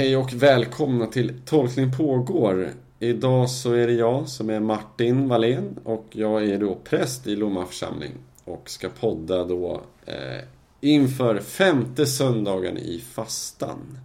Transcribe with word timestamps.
Hej 0.00 0.16
och 0.16 0.32
välkomna 0.32 1.06
till 1.06 1.40
Tolkning 1.44 1.92
pågår. 1.92 2.70
Idag 2.98 3.50
så 3.50 3.72
är 3.72 3.86
det 3.86 3.92
jag 3.92 4.28
som 4.28 4.50
är 4.50 4.60
Martin 4.60 5.28
Wallén 5.28 5.78
och 5.84 6.06
jag 6.12 6.48
är 6.48 6.58
då 6.58 6.74
präst 6.74 7.26
i 7.26 7.36
Lomma 7.36 7.66
församling 7.66 8.12
och 8.44 8.70
ska 8.70 8.88
podda 8.88 9.44
då 9.44 9.82
eh, 10.06 10.44
inför 10.80 11.40
femte 11.40 12.06
söndagen 12.06 12.78
i 12.78 12.98
fastan. 12.98 13.98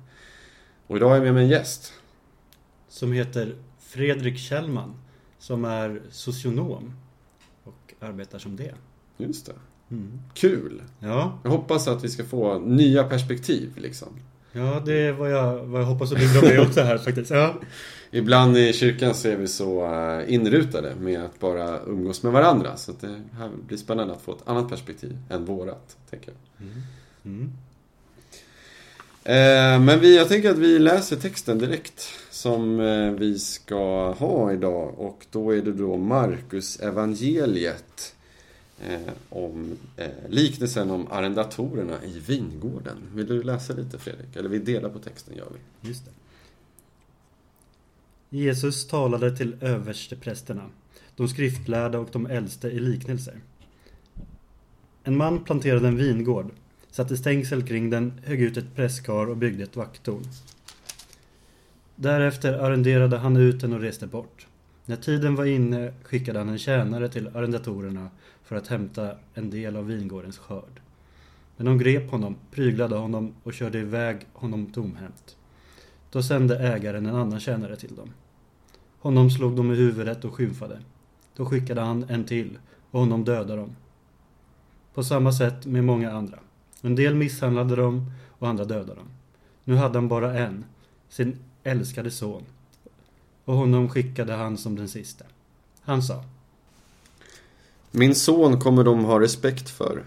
Och 0.87 0.97
idag 0.97 1.11
är 1.11 1.15
jag 1.15 1.23
med 1.23 1.33
mig 1.33 1.43
en 1.43 1.49
gäst. 1.49 1.93
Som 2.89 3.11
heter 3.11 3.55
Fredrik 3.79 4.37
Kjellman. 4.37 4.93
Som 5.39 5.65
är 5.65 6.01
socionom 6.09 6.93
och 7.63 7.93
arbetar 7.99 8.39
som 8.39 8.55
det. 8.55 8.75
Just 9.17 9.45
det. 9.45 9.55
Mm. 9.91 10.19
Kul! 10.33 10.81
Ja, 10.99 11.39
Jag 11.43 11.51
hoppas 11.51 11.87
att 11.87 12.03
vi 12.03 12.09
ska 12.09 12.23
få 12.23 12.59
nya 12.59 13.03
perspektiv 13.03 13.77
liksom. 13.77 14.19
Ja, 14.55 14.81
det 14.85 14.93
är 14.93 15.11
vad 15.11 15.31
jag, 15.31 15.57
vad 15.57 15.81
jag 15.81 15.85
hoppas 15.85 16.11
att 16.11 16.17
bidra 16.17 16.41
med 16.41 16.59
också 16.59 16.81
här 16.81 16.97
faktiskt. 16.97 17.31
Ja. 17.31 17.55
Ibland 18.11 18.57
i 18.57 18.73
kyrkan 18.73 19.13
så 19.13 19.27
är 19.27 19.35
vi 19.35 19.47
så 19.47 19.85
eh, 19.85 20.33
inrutade 20.33 20.95
med 20.95 21.23
att 21.23 21.39
bara 21.39 21.79
umgås 21.79 22.23
med 22.23 22.31
varandra. 22.31 22.77
Så 22.77 22.91
det 23.01 23.21
här 23.37 23.49
blir 23.67 23.77
spännande 23.77 24.13
att 24.13 24.21
få 24.21 24.31
ett 24.31 24.47
annat 24.47 24.69
perspektiv 24.69 25.17
än 25.29 25.45
vårat, 25.45 25.97
tänker 26.09 26.31
jag. 26.31 26.67
Mm. 27.25 27.51
Eh, 29.23 29.79
Men 29.79 29.99
vi, 29.99 30.17
jag 30.17 30.27
tänker 30.27 30.49
att 30.49 30.57
vi 30.57 30.79
läser 30.79 31.15
texten 31.15 31.59
direkt 31.59 32.09
som 32.31 32.79
eh, 32.79 33.11
vi 33.11 33.39
ska 33.39 34.11
ha 34.11 34.53
idag. 34.53 34.99
Och 34.99 35.25
då 35.31 35.51
är 35.51 35.61
det 35.61 35.73
då 35.73 35.97
Markus 35.97 36.79
evangeliet 36.79 38.14
eh, 38.79 39.13
om 39.29 39.77
eh, 39.97 40.09
liknelsen 40.29 40.91
om 40.91 41.07
arrendatorerna 41.11 42.03
i 42.03 42.19
vingården. 42.19 42.97
Vill 43.13 43.27
du 43.27 43.43
läsa 43.43 43.73
lite 43.73 43.99
Fredrik? 43.99 44.35
Eller 44.35 44.49
vi 44.49 44.59
delar 44.59 44.89
på 44.89 44.99
texten 44.99 45.37
gör 45.37 45.49
vi. 45.53 45.87
Just 45.87 46.05
det. 46.05 46.11
Jesus 48.37 48.87
talade 48.87 49.37
till 49.37 49.55
översteprästerna, 49.61 50.69
de 51.15 51.27
skriftlärda 51.27 51.99
och 51.99 52.09
de 52.11 52.25
äldste 52.25 52.67
i 52.67 52.79
liknelser. 52.79 53.35
En 55.03 55.17
man 55.17 55.43
planterade 55.43 55.87
en 55.87 55.97
vingård, 55.97 56.51
satte 56.91 57.17
stängsel 57.17 57.67
kring 57.67 57.89
den, 57.89 58.13
högg 58.23 58.41
ut 58.41 58.57
ett 58.57 58.75
presskar 58.75 59.29
och 59.29 59.37
byggde 59.37 59.63
ett 59.63 59.75
vakttorn. 59.75 60.23
Därefter 61.95 62.53
arrenderade 62.53 63.17
han 63.17 63.37
ut 63.37 63.61
den 63.61 63.73
och 63.73 63.81
reste 63.81 64.07
bort. 64.07 64.47
När 64.85 64.95
tiden 64.95 65.35
var 65.35 65.45
inne 65.45 65.93
skickade 66.03 66.39
han 66.39 66.49
en 66.49 66.57
tjänare 66.57 67.09
till 67.09 67.27
arrendatorerna 67.27 68.09
för 68.45 68.55
att 68.55 68.67
hämta 68.67 69.15
en 69.33 69.49
del 69.49 69.75
av 69.75 69.87
vingårdens 69.87 70.37
skörd. 70.37 70.81
Men 71.57 71.65
de 71.65 71.77
grep 71.77 72.11
honom, 72.11 72.35
pryglade 72.51 72.95
honom 72.95 73.33
och 73.43 73.53
körde 73.53 73.79
iväg 73.79 74.17
honom 74.33 74.65
tomhänt. 74.65 75.37
Då 76.11 76.23
sände 76.23 76.59
ägaren 76.59 77.05
en 77.05 77.15
annan 77.15 77.39
tjänare 77.39 77.75
till 77.75 77.95
dem. 77.95 78.09
Honom 78.99 79.29
slog 79.29 79.55
de 79.55 79.71
i 79.71 79.75
huvudet 79.75 80.25
och 80.25 80.33
skymfade. 80.33 80.79
Då 81.35 81.45
skickade 81.45 81.81
han 81.81 82.05
en 82.09 82.25
till 82.25 82.57
och 82.91 82.99
honom 82.99 83.23
dödade 83.23 83.55
de. 83.55 83.75
På 84.93 85.03
samma 85.03 85.31
sätt 85.31 85.65
med 85.65 85.83
många 85.83 86.11
andra. 86.11 86.39
En 86.81 86.95
del 86.95 87.15
misshandlade 87.15 87.75
dem 87.75 88.11
och 88.29 88.47
andra 88.47 88.65
dödade 88.65 88.95
dem. 88.95 89.07
Nu 89.63 89.75
hade 89.75 89.97
han 89.97 90.07
bara 90.07 90.39
en, 90.39 90.65
sin 91.09 91.39
älskade 91.63 92.11
son. 92.11 92.43
Och 93.45 93.55
honom 93.55 93.89
skickade 93.89 94.33
han 94.33 94.57
som 94.57 94.75
den 94.75 94.87
siste. 94.87 95.25
Han 95.81 96.03
sa. 96.03 96.23
Min 97.97 98.15
son 98.15 98.59
kommer 98.59 98.83
de 98.83 99.05
ha 99.05 99.19
respekt 99.19 99.69
för. 99.69 100.03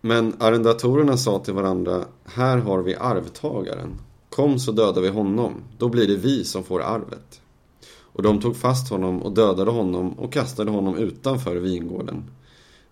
Men 0.00 0.34
arrendatorerna 0.38 1.16
sa 1.16 1.38
till 1.38 1.54
varandra, 1.54 2.04
här 2.24 2.58
har 2.58 2.82
vi 2.82 2.94
arvtagaren. 2.94 4.00
Kom 4.30 4.58
så 4.58 4.72
dödar 4.72 5.02
vi 5.02 5.08
honom, 5.08 5.52
då 5.78 5.88
blir 5.88 6.06
det 6.06 6.16
vi 6.16 6.44
som 6.44 6.64
får 6.64 6.82
arvet. 6.82 7.40
Och 7.88 8.22
de 8.22 8.40
tog 8.40 8.56
fast 8.56 8.90
honom 8.90 9.22
och 9.22 9.32
dödade 9.32 9.70
honom 9.70 10.12
och 10.12 10.32
kastade 10.32 10.70
honom 10.70 10.96
utanför 10.96 11.56
vingården. 11.56 12.24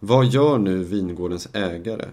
Vad 0.01 0.27
gör 0.27 0.59
nu 0.59 0.85
vingårdens 0.85 1.49
ägare? 1.53 2.07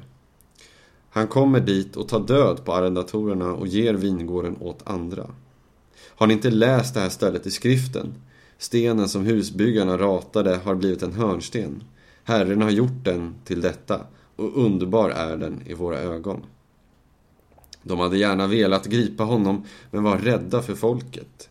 Han 1.09 1.27
kommer 1.27 1.59
dit 1.59 1.95
och 1.95 2.07
tar 2.07 2.19
död 2.19 2.65
på 2.65 2.73
arrendatorerna 2.73 3.53
och 3.53 3.67
ger 3.67 3.93
vingården 3.93 4.57
åt 4.59 4.79
andra. 4.83 5.27
Har 6.07 6.27
ni 6.27 6.33
inte 6.33 6.51
läst 6.51 6.93
det 6.93 6.99
här 6.99 7.09
stället 7.09 7.45
i 7.45 7.51
skriften? 7.51 8.13
Stenen 8.57 9.09
som 9.09 9.25
husbyggarna 9.25 9.97
ratade 9.97 10.55
har 10.55 10.75
blivit 10.75 11.03
en 11.03 11.13
hörnsten. 11.13 11.83
Herren 12.23 12.61
har 12.61 12.69
gjort 12.69 13.03
den 13.03 13.35
till 13.45 13.61
detta 13.61 14.05
och 14.35 14.65
underbar 14.65 15.09
är 15.09 15.37
den 15.37 15.61
i 15.65 15.73
våra 15.73 15.99
ögon. 15.99 16.45
De 17.83 17.99
hade 17.99 18.17
gärna 18.17 18.47
velat 18.47 18.85
gripa 18.85 19.23
honom 19.23 19.65
men 19.91 20.03
var 20.03 20.17
rädda 20.17 20.61
för 20.61 20.75
folket. 20.75 21.49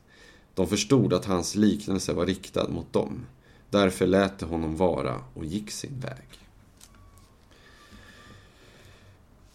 De 0.55 0.67
förstod 0.67 1.13
att 1.13 1.25
hans 1.25 1.55
liknelse 1.55 2.13
var 2.13 2.27
riktad 2.27 2.69
mot 2.69 2.93
dem. 2.93 3.27
Därför 3.71 4.07
lät 4.07 4.39
de 4.39 4.47
honom 4.47 4.77
vara 4.77 5.21
och 5.35 5.45
gick 5.45 5.71
sin 5.71 6.01
väg. 6.01 6.27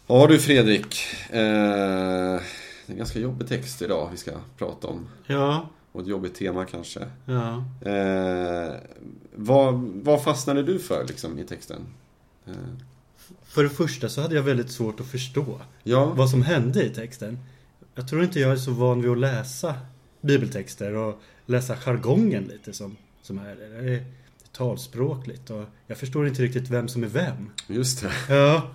Ja 0.07 0.27
du 0.27 0.39
Fredrik, 0.39 0.95
eh, 1.29 1.35
det 2.85 2.91
är 2.91 2.91
en 2.91 2.97
ganska 2.97 3.19
jobbig 3.19 3.47
text 3.47 3.81
idag 3.81 4.09
vi 4.11 4.17
ska 4.17 4.31
prata 4.57 4.87
om. 4.87 5.07
Ja, 5.27 5.69
och 5.95 6.01
ett 6.01 6.07
jobbigt 6.07 6.35
tema 6.35 6.65
kanske. 6.65 7.07
ja. 7.25 7.63
Eh, 7.91 8.73
vad, 9.35 9.73
vad 10.03 10.23
fastnade 10.23 10.63
du 10.63 10.79
för 10.79 11.05
liksom, 11.07 11.39
i 11.39 11.43
texten? 11.43 11.81
Eh, 12.47 12.53
För 13.43 13.63
det 13.63 13.69
första 13.69 14.09
så 14.09 14.21
hade 14.21 14.35
jag 14.35 14.43
väldigt 14.43 14.71
svårt 14.71 14.99
att 14.99 15.05
förstå 15.07 15.61
ja, 15.83 16.05
vad 16.05 16.29
som 16.29 16.41
hände 16.41 16.83
i 16.85 16.89
texten. 16.89 17.39
Jag 17.95 18.07
tror 18.09 18.23
inte 18.23 18.39
jag 18.39 18.51
är 18.51 18.55
så 18.55 18.71
van 18.71 19.01
vid 19.01 19.11
att 19.11 19.17
läsa 19.17 19.75
bibeltexter 20.21 20.93
och 20.93 21.21
läsa 21.45 21.75
jargongen 21.77 22.43
lite 22.43 22.73
som, 22.73 22.97
som 23.21 23.37
här. 23.37 23.55
Det 23.55 23.93
är 23.93 24.05
talspråkligt 24.51 25.49
och 25.49 25.63
jag 25.87 25.97
förstår 25.97 26.27
inte 26.27 26.41
riktigt 26.41 26.69
vem 26.69 26.87
som 26.87 27.03
är 27.03 27.07
vem. 27.07 27.49
just 27.67 28.01
det. 28.01 28.35
Ja, 28.35 28.69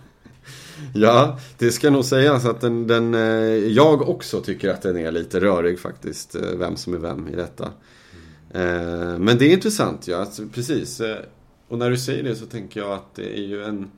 Ja, 0.94 1.38
det 1.58 1.72
ska 1.72 1.90
nog 1.90 2.04
sägas 2.04 2.44
att 2.44 2.60
den, 2.60 2.86
den, 2.86 3.14
eh, 3.14 3.20
jag 3.54 4.08
också 4.08 4.40
tycker 4.40 4.68
att 4.68 4.82
den 4.82 4.96
är 4.96 5.12
lite 5.12 5.40
rörig 5.40 5.78
faktiskt, 5.78 6.34
eh, 6.34 6.42
vem 6.58 6.76
som 6.76 6.94
är 6.94 6.98
vem 6.98 7.28
i 7.28 7.36
detta. 7.36 7.64
Eh, 8.50 9.18
men 9.18 9.38
det 9.38 9.44
är 9.44 9.52
intressant, 9.52 10.08
ja, 10.08 10.16
alltså, 10.16 10.42
precis. 10.54 11.00
Och 11.68 11.78
när 11.78 11.90
du 11.90 11.98
säger 11.98 12.22
det 12.22 12.36
så 12.36 12.46
tänker 12.46 12.80
jag 12.80 12.92
att 12.92 13.14
det 13.14 13.38
är 13.38 13.42
ju 13.42 13.64
en, 13.64 13.90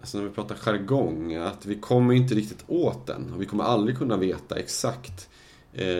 alltså 0.00 0.18
när 0.18 0.24
vi 0.24 0.30
pratar 0.30 0.54
jargong, 0.54 1.34
att 1.34 1.66
vi 1.66 1.74
kommer 1.74 2.14
inte 2.14 2.34
riktigt 2.34 2.64
åt 2.66 3.06
den. 3.06 3.32
Och 3.32 3.42
vi 3.42 3.46
kommer 3.46 3.64
aldrig 3.64 3.98
kunna 3.98 4.16
veta 4.16 4.56
exakt 4.56 5.28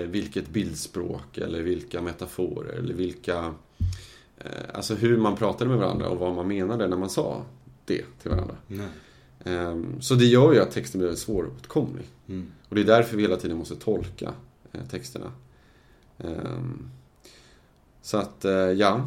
vilket 0.06 0.48
bildspråk 0.48 1.38
eller 1.38 1.62
vilka 1.62 2.02
metaforer 2.02 2.72
eller 2.72 2.94
vilka, 2.94 3.54
alltså 4.74 4.94
hur 4.94 5.16
man 5.16 5.36
pratade 5.36 5.70
med 5.70 5.78
varandra 5.78 6.08
och 6.08 6.18
vad 6.18 6.34
man 6.34 6.48
menade 6.48 6.88
när 6.88 6.96
man 6.96 7.10
sa 7.10 7.44
det 7.84 8.04
till 8.22 8.30
varandra. 8.30 8.56
nej. 8.66 8.88
Ehm, 9.44 10.00
Så 10.00 10.14
det 10.14 10.24
gör 10.24 10.52
ju 10.52 10.60
att 10.60 10.70
texten 10.70 10.98
blir 10.98 11.08
väldigt 11.08 11.24
svåråtkomlig. 11.24 12.04
Mm. 12.28 12.46
Och 12.68 12.74
det 12.74 12.80
är 12.80 12.84
därför 12.84 13.16
vi 13.16 13.22
hela 13.22 13.36
tiden 13.36 13.56
måste 13.56 13.76
tolka 13.76 14.32
eh, 14.72 14.80
texterna. 14.90 15.32
Ehm, 16.18 16.90
Så 18.02 18.16
att, 18.16 18.44
eh, 18.44 18.52
ja. 18.52 19.06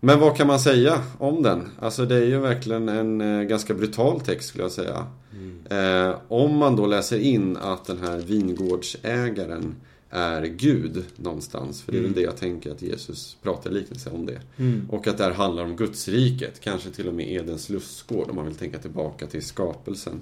Men 0.00 0.18
vad 0.20 0.36
kan 0.36 0.46
man 0.46 0.60
säga 0.60 1.02
om 1.18 1.42
den? 1.42 1.68
Alltså 1.78 2.06
det 2.06 2.14
är 2.16 2.24
ju 2.24 2.38
verkligen 2.38 2.88
en 2.88 3.20
eh, 3.20 3.42
ganska 3.42 3.74
brutal 3.74 4.20
text 4.20 4.48
skulle 4.48 4.64
jag 4.64 4.72
säga. 4.72 5.06
Mm. 5.32 5.66
Eh, 6.08 6.14
Om 6.28 6.56
man 6.56 6.76
då 6.76 6.86
läser 6.86 7.18
in 7.18 7.56
att 7.56 7.84
den 7.84 7.98
här 7.98 8.18
vingårdsägaren 8.18 9.74
är 10.10 10.42
Gud 10.42 11.04
någonstans. 11.16 11.82
För 11.82 11.92
det 11.92 11.98
är 11.98 12.02
väl 12.02 12.10
Mm. 12.10 12.20
det 12.20 12.26
jag 12.26 12.36
tänker 12.36 12.70
att 12.72 12.82
Jesus 12.82 13.36
pratar 13.42 13.70
liknelse 13.70 14.10
om 14.10 14.26
det. 14.26 14.40
Mm. 14.56 14.86
Och 14.90 15.06
att 15.06 15.18
det 15.18 15.24
här 15.24 15.30
handlar 15.32 15.64
om 15.64 15.76
Gudsriket, 15.76 16.60
kanske 16.60 16.90
till 16.90 17.08
och 17.08 17.14
med 17.14 17.32
Edens 17.32 17.68
lustgård 17.68 18.30
om 18.30 18.36
man 18.36 18.44
vill 18.46 18.54
tänka 18.54 18.78
tillbaka 18.78 19.26
till 19.26 19.42
skapelsen. 19.44 20.20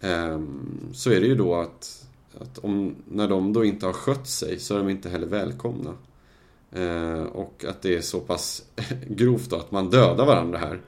Ehm, 0.00 0.88
Så 0.92 1.10
är 1.10 1.20
det 1.20 1.26
ju 1.26 1.34
då 1.34 1.54
att, 1.54 2.06
att 2.40 2.58
om, 2.58 2.94
när 3.08 3.28
de 3.28 3.52
då 3.52 3.64
inte 3.64 3.86
har 3.86 3.92
skött 3.92 4.28
sig 4.28 4.58
så 4.58 4.74
är 4.74 4.78
de 4.78 4.88
inte 4.88 5.08
heller 5.08 5.26
välkomna. 5.26 5.94
Ehm, 6.72 7.26
Och 7.26 7.64
att 7.68 7.82
det 7.82 7.96
är 7.96 8.00
så 8.00 8.20
pass 8.20 8.64
grovt 9.08 9.50
då 9.50 9.56
att 9.56 9.70
man 9.70 9.90
dödar 9.90 10.26
varandra 10.26 10.58
här. 10.58 10.80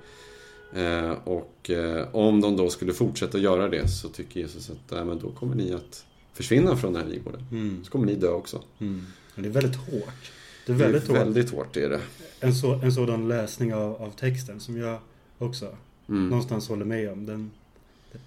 Ehm, 0.75 1.15
Och 1.25 1.71
eh, 1.71 2.09
om 2.13 2.41
de 2.41 2.57
då 2.57 2.71
skulle 2.71 2.93
fortsätta 2.93 3.39
göra 3.39 3.69
det 3.69 3.89
så 3.89 4.09
tycker 4.09 4.41
Jesus 4.41 4.71
att 4.71 4.91
nej, 4.91 5.05
men 5.05 5.19
då 5.19 5.31
kommer 5.31 5.55
ni 5.57 5.73
att 5.73 6.05
försvinna 6.33 6.77
från 6.77 6.93
den 6.93 7.03
här 7.03 7.11
vingården. 7.11 7.45
Mm. 7.51 7.85
Så 7.85 7.91
kommer 7.91 8.07
ni 8.07 8.15
dö 8.15 8.29
också. 8.29 8.63
Mm. 8.79 9.07
Det 9.37 9.47
är 9.47 9.51
väldigt 9.51 9.77
hårt. 9.77 10.33
Det 10.67 10.73
är 10.73 10.77
Det 10.77 10.85
är 10.85 10.89
väldigt 10.93 11.09
hårt. 11.09 11.17
väldigt 11.19 11.51
hårt 11.51 11.77
är 11.77 11.91
det. 11.91 12.01
En, 12.41 12.55
så, 12.55 12.73
en 12.73 12.93
sådan 12.93 13.29
läsning 13.29 13.75
av, 13.75 14.03
av 14.03 14.11
texten 14.11 14.61
som 14.61 14.77
jag 14.77 14.99
också 15.39 15.77
Mm. 16.09 16.29
någonstans 16.29 16.69
håller 16.69 16.85
med 16.85 17.13
om. 17.13 17.27
Den, 17.27 17.51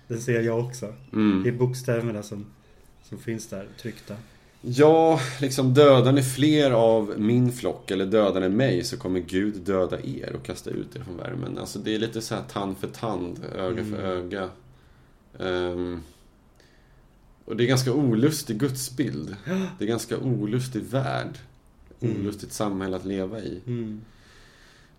den 0.08 0.22
ser 0.22 0.42
jag 0.42 0.60
också. 0.66 0.94
Mm. 1.14 1.48
I 1.48 1.52
bokstäverna 1.52 2.24
som, 2.24 2.46
som 3.04 3.18
finns 3.18 3.48
där 3.48 3.68
tryckta. 3.82 4.16
Ja, 4.62 5.20
liksom 5.42 5.74
dödar 5.74 6.12
ni 6.12 6.24
fler 6.24 6.72
av 6.72 7.14
min 7.18 7.52
flock 7.52 7.92
eller 7.92 8.06
dödar 8.06 8.42
ni 8.42 8.50
mig 8.50 8.84
så 8.84 8.98
kommer 8.98 9.20
Gud 9.20 9.54
döda 9.62 10.00
er 10.02 10.36
och 10.36 10.46
kasta 10.46 10.70
ut 10.70 10.96
er 10.96 11.00
från 11.04 11.18
värmen. 11.18 11.58
Alltså 11.58 11.80
det 11.80 11.96
är 11.96 12.00
lite 12.00 12.22
så 12.22 12.36
här 12.36 12.44
tand 12.52 12.78
för 12.78 12.88
tand, 12.88 13.40
öga 13.56 13.84
för 13.84 14.00
Mm. 14.00 14.06
öga. 14.06 14.50
Ehm, 15.40 16.02
och 17.46 17.56
det 17.58 17.64
är 17.64 17.68
ganska 17.68 17.94
olustig 17.94 18.58
gudsbild. 18.60 19.36
Det 19.80 19.84
är 19.86 19.88
ganska 19.88 20.18
olustig 20.18 20.84
värld. 20.84 21.38
Mm. 22.02 22.22
Olustigt 22.22 22.52
samhälle 22.54 22.96
att 22.96 23.06
leva 23.06 23.40
i. 23.40 23.62
Mm. 23.68 24.02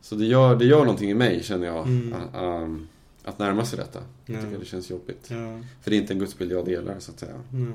Så 0.00 0.14
det 0.14 0.26
gör, 0.26 0.56
det 0.56 0.64
gör 0.64 0.78
någonting 0.80 1.10
i 1.10 1.14
mig 1.14 1.42
känner 1.42 1.66
jag. 1.66 1.86
Mm. 1.86 2.12
a- 2.32 2.40
um, 2.62 2.88
att 3.24 3.38
närma 3.38 3.64
sig 3.64 3.78
detta. 3.78 4.00
Jag 4.26 4.36
Ja. 4.36 4.42
tycker 4.42 4.58
det 4.58 4.64
känns 4.64 4.90
jobbigt. 4.90 5.26
Ja. 5.30 5.60
För 5.82 5.90
det 5.90 5.96
är 5.96 6.00
inte 6.00 6.12
en 6.12 6.18
gudsbild 6.18 6.52
jag 6.52 6.64
delar 6.64 6.98
så 6.98 7.12
att 7.12 7.18
säga. 7.20 7.40
Mm. 7.52 7.72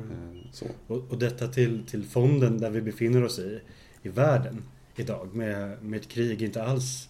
Så. 0.54 0.66
Och, 0.88 0.98
och 1.10 1.18
detta 1.20 1.48
till, 1.48 1.84
till 1.86 2.04
fonden 2.04 2.58
där 2.58 2.70
vi 2.70 2.82
befinner 2.82 3.24
oss 3.24 3.40
i, 3.40 3.60
i 4.04 4.10
världen 4.10 4.64
idag 4.96 5.36
med, 5.36 5.84
med 5.84 6.00
ett 6.00 6.08
krig 6.08 6.42
inte 6.42 6.64
alls 6.64 7.10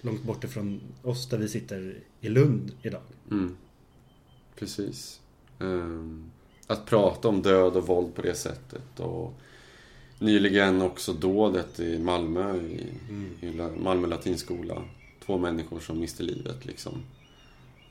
långt 0.00 0.22
bort 0.22 0.44
ifrån 0.44 0.80
oss 1.02 1.28
där 1.28 1.38
vi 1.38 1.48
sitter 1.48 1.98
i 2.20 2.28
Lund 2.28 2.72
idag. 2.82 3.02
Mm. 3.30 3.56
Precis. 4.56 5.20
Ehm, 5.60 6.30
att 6.66 6.86
prata 6.86 7.28
om 7.28 7.42
död 7.42 7.76
och 7.76 7.86
våld 7.86 8.14
på 8.14 8.22
det 8.22 8.34
sättet. 8.34 9.00
Och 9.00 9.34
nyligen 10.18 10.82
också 10.82 11.12
dådet 11.12 11.80
i 11.80 11.98
Malmö, 11.98 12.56
i, 12.56 12.86
Mm. 13.08 13.30
i 13.40 13.78
Malmö 13.82 14.06
latinskola. 14.08 14.82
Två 15.26 15.38
människor 15.38 15.80
som 15.80 16.00
miste 16.00 16.22
livet 16.22 16.64
liksom. 16.66 17.02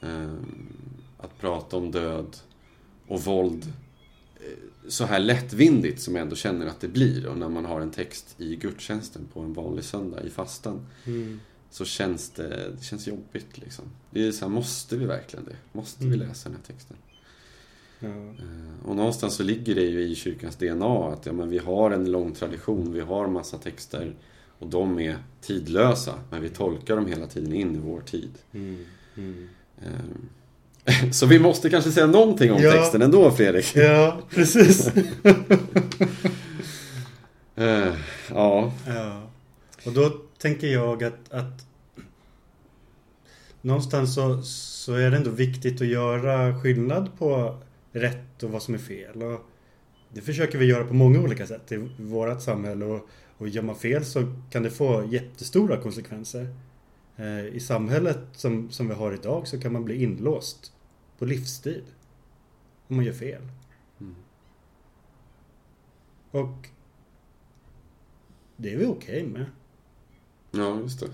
Ehm, 0.02 0.74
att 1.18 1.40
prata 1.40 1.78
om 1.78 1.92
död 1.92 2.38
och 3.08 3.22
våld 3.22 3.66
eh, 4.36 4.58
så 4.88 5.06
här 5.06 5.20
lättvindigt 5.20 6.02
som 6.02 6.16
jag 6.16 6.22
ändå 6.22 6.36
känner 6.36 6.66
att 6.66 6.80
det 6.82 6.88
blir. 6.88 7.28
Och 7.28 7.38
när 7.38 7.50
man 7.50 7.66
har 7.66 7.82
en 7.82 7.92
text 7.92 8.36
i 8.38 8.56
gudstjänsten 8.56 9.22
på 9.34 9.40
en 9.40 9.54
vanlig 9.54 9.84
söndag 9.86 10.22
i 10.24 10.30
fastan 10.30 10.86
Mm. 11.06 11.40
så 11.70 11.86
känns 11.86 12.30
det, 12.30 12.72
det 12.78 12.84
känns 12.84 13.08
jobbigt 13.08 13.58
liksom. 13.58 13.86
Det 14.12 14.28
är 14.28 14.32
så 14.32 14.46
här, 14.46 14.50
måste 14.50 14.98
vi 14.98 15.06
verkligen 15.06 15.46
det? 15.46 15.56
Måste 15.72 16.04
vi 16.06 16.16
Mm. 16.16 16.28
läsa 16.28 16.50
den 16.50 16.58
här 16.58 16.74
texten? 16.74 16.98
Ja. 18.04 18.10
Eh, 18.10 18.90
Och 18.90 18.96
någonstans 18.96 19.36
så 19.36 19.44
ligger 19.44 19.76
det 19.76 19.82
ju 19.82 20.02
i 20.02 20.16
kyrkans 20.16 20.56
DNA 20.56 21.08
att 21.14 21.26
ja, 21.26 21.34
men 21.34 21.50
vi 21.50 21.58
har 21.58 21.92
en 21.92 22.12
lång 22.12 22.32
tradition, 22.34 22.94
vi 22.94 23.00
har 23.02 23.28
massa 23.28 23.58
texter 23.58 24.14
och 24.60 24.68
de 24.68 25.00
är 25.00 25.18
tidlösa, 25.42 26.14
men 26.32 26.42
vi 26.42 26.50
tolkar 26.50 26.96
dem 26.96 27.06
hela 27.08 27.28
tiden 27.28 27.54
in 27.54 27.76
i 27.76 27.80
vår 27.80 28.02
tid. 28.02 28.32
Mm. 28.54 28.86
Mm. 29.18 29.50
Eh, 29.82 31.10
Så 31.12 31.26
vi 31.26 31.40
måste 31.40 31.70
kanske 31.70 31.92
säga 31.92 32.08
någonting 32.08 32.52
om 32.52 32.62
Ja. 32.62 32.72
texten 32.72 33.02
ändå, 33.02 33.32
Fredrik. 33.32 33.76
ja, 33.76 34.20
precis. 34.30 34.92
Eh, 37.56 37.94
Ja, 38.30 38.74
Ja. 38.88 39.22
Och 39.86 39.92
då 39.94 40.10
tänker 40.38 40.68
jag 40.68 41.04
att, 41.04 41.32
att 41.32 41.66
någonstans 43.62 44.16
så, 44.16 44.42
så 44.42 44.94
är 44.94 45.12
det 45.12 45.18
ändå 45.18 45.30
viktigt 45.30 45.82
att 45.82 45.88
göra 45.88 46.60
skillnad 46.62 47.10
på 47.18 47.58
rätt 47.94 48.44
och 48.44 48.52
vad 48.52 48.64
som 48.64 48.74
är 48.74 48.78
fel. 48.78 49.24
Och 49.24 49.42
det 50.10 50.22
försöker 50.22 50.58
vi 50.58 50.66
göra 50.66 50.86
på 50.86 50.94
många 50.94 51.20
olika 51.20 51.48
sätt 51.48 51.72
i 51.72 51.90
vårt 51.98 52.42
samhälle. 52.42 52.86
Och, 52.86 53.08
och 53.38 53.48
gör 53.48 53.62
man 53.62 53.76
fel 53.76 54.06
så 54.06 54.34
kan 54.50 54.64
det 54.64 54.72
få 54.72 55.06
jättestora 55.06 55.82
konsekvenser. 55.82 56.56
Eh, 57.16 57.46
I 57.46 57.60
samhället 57.60 58.20
som, 58.34 58.72
som 58.72 58.88
vi 58.88 58.94
har 58.94 59.14
idag 59.14 59.48
så 59.48 59.60
kan 59.60 59.74
man 59.74 59.86
bli 59.86 60.04
inlåst 60.04 60.74
på 61.18 61.26
livstid. 61.26 61.84
Om 62.88 62.96
man 62.96 63.06
gör 63.06 63.14
fel. 63.14 63.42
Mm. 64.00 64.16
Och 66.32 66.68
det 68.58 68.74
är 68.74 68.78
vi 68.78 68.86
okej 68.86 69.28
med. 69.28 69.46
ja 70.52 70.80
just 70.80 71.00
det. 71.00 71.08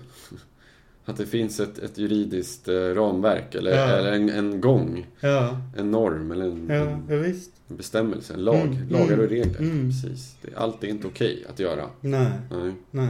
Att 1.10 1.16
det 1.16 1.26
finns 1.26 1.60
ett, 1.60 1.78
ett 1.78 1.98
juridiskt 1.98 2.68
eh, 2.68 2.74
ramverk 2.74 3.54
eller, 3.54 3.70
Ja. 3.70 3.86
eller 3.88 4.12
en, 4.12 4.28
en 4.28 4.60
gång, 4.60 5.06
Ja, 5.20 5.56
en 5.76 5.90
norm 5.90 6.30
eller 6.32 6.44
en, 6.44 6.66
ja, 6.68 6.74
en. 7.14 7.24
En 7.68 7.76
bestämmelse, 7.76 8.34
en 8.34 8.44
lag, 8.44 8.66
Mm, 8.66 8.88
lagar 8.88 9.04
och 9.18 9.24
mm, 9.24 9.28
regler. 9.28 9.58
mm. 9.60 9.90
Precis. 9.90 10.36
Det, 10.42 10.48
allt 10.56 10.84
är 10.84 10.88
inte 10.88 11.06
okej 11.06 11.44
att 11.48 11.58
göra. 11.58 11.84
Nej, 12.00 12.30
Nej. 12.50 12.72
nej. 12.90 13.08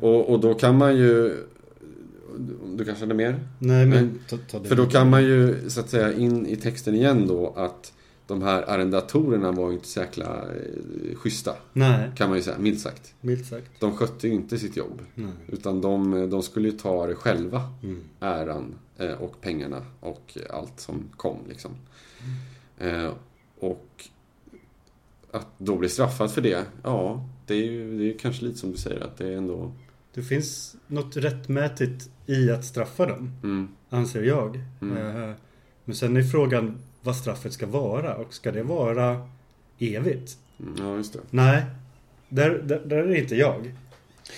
Och, 0.00 0.30
och 0.32 0.40
då 0.40 0.54
kan 0.54 0.78
man 0.78 0.96
ju... 0.96 1.34
Du 2.76 2.84
kanske 2.84 3.04
hade 3.04 3.14
mer? 3.14 3.40
Nej, 3.58 3.86
men 3.86 4.18
ta, 4.28 4.36
ta 4.50 4.64
För 4.64 4.76
då 4.76 4.86
kan 4.86 5.10
man 5.10 5.24
ju 5.24 5.70
så 5.70 5.80
att 5.80 5.90
säga 5.90 6.12
in 6.12 6.46
i 6.46 6.56
texten 6.56 6.94
igen 6.94 7.26
då 7.26 7.52
att 7.56 7.92
de 8.26 8.42
här 8.42 8.62
arrendatorerna 8.62 9.52
var 9.52 9.68
ju 9.68 9.74
inte 9.74 9.88
så 9.88 10.00
jäkla 10.00 10.42
eh, 10.42 11.16
schyssta. 11.16 11.54
Nej, 11.72 12.10
Kan 12.16 12.28
man 12.28 12.38
ju 12.38 12.44
säga, 12.44 12.58
milt 12.58 12.80
sagt. 12.80 13.14
milt 13.20 13.46
sagt. 13.46 13.70
De 13.80 13.96
skötte 13.96 14.28
ju 14.28 14.34
inte 14.34 14.58
sitt 14.58 14.76
jobb. 14.76 15.02
Nej. 15.14 15.32
Utan 15.48 15.80
de, 15.80 16.30
de 16.30 16.42
skulle 16.42 16.68
ju 16.68 16.76
ta 16.78 17.06
det 17.06 17.14
själva. 17.14 17.62
Mm. 17.82 18.00
äran 18.20 18.74
eh, 18.98 19.12
och 19.12 19.40
pengarna 19.40 19.82
och 20.00 20.38
allt 20.50 20.80
som 20.80 21.04
kom 21.16 21.38
liksom. 21.48 21.70
Eh, 22.78 23.10
och 23.58 24.04
att 25.30 25.46
då 25.58 25.76
bli 25.76 25.88
straffad 25.88 26.30
för 26.32 26.40
det, 26.40 26.64
ja, 26.82 27.24
det 27.46 27.54
är 27.54 27.64
ju 27.64 27.98
det 27.98 28.02
är 28.04 28.06
ju 28.06 28.18
kanske 28.18 28.44
lite 28.44 28.58
som 28.58 28.70
du 28.72 28.76
säger 28.76 29.00
att 29.00 29.16
det 29.16 29.28
är 29.28 29.36
ändå... 29.36 29.72
Det 30.14 30.22
finns 30.22 30.76
något 30.86 31.16
rättmätigt 31.16 32.10
i 32.26 32.50
att 32.50 32.64
straffa 32.64 33.06
dem, 33.06 33.32
Mm, 33.42 33.68
anser 33.90 34.22
jag. 34.22 34.60
Mm. 34.80 34.96
Eh, 35.22 35.34
Men 35.84 35.94
sen 35.96 36.16
är 36.16 36.22
frågan 36.22 36.78
vad 37.06 37.16
straffet 37.16 37.52
ska 37.52 37.66
vara. 37.66 38.14
Och 38.14 38.34
ska 38.34 38.52
det 38.52 38.62
vara 38.62 39.28
evigt? 39.78 40.38
mm, 40.60 40.74
ja, 40.78 40.96
just 40.96 41.12
det. 41.12 41.18
Nej, 41.30 41.62
där, 42.28 42.50
där, 42.64 42.82
där 42.86 42.96
är 42.96 43.14
inte 43.14 43.36
jag. 43.36 43.72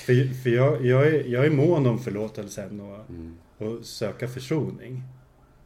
För, 0.06 0.42
för 0.42 0.50
jag, 0.50 0.86
jag, 0.86 1.06
är, 1.06 1.24
jag 1.24 1.46
är 1.46 1.50
mån 1.50 1.86
om 1.86 1.98
förlåtelsen 1.98 2.80
och, 2.80 2.98
Mm. 3.10 3.34
och 3.58 3.84
söka 3.84 4.28
försoning. 4.28 5.02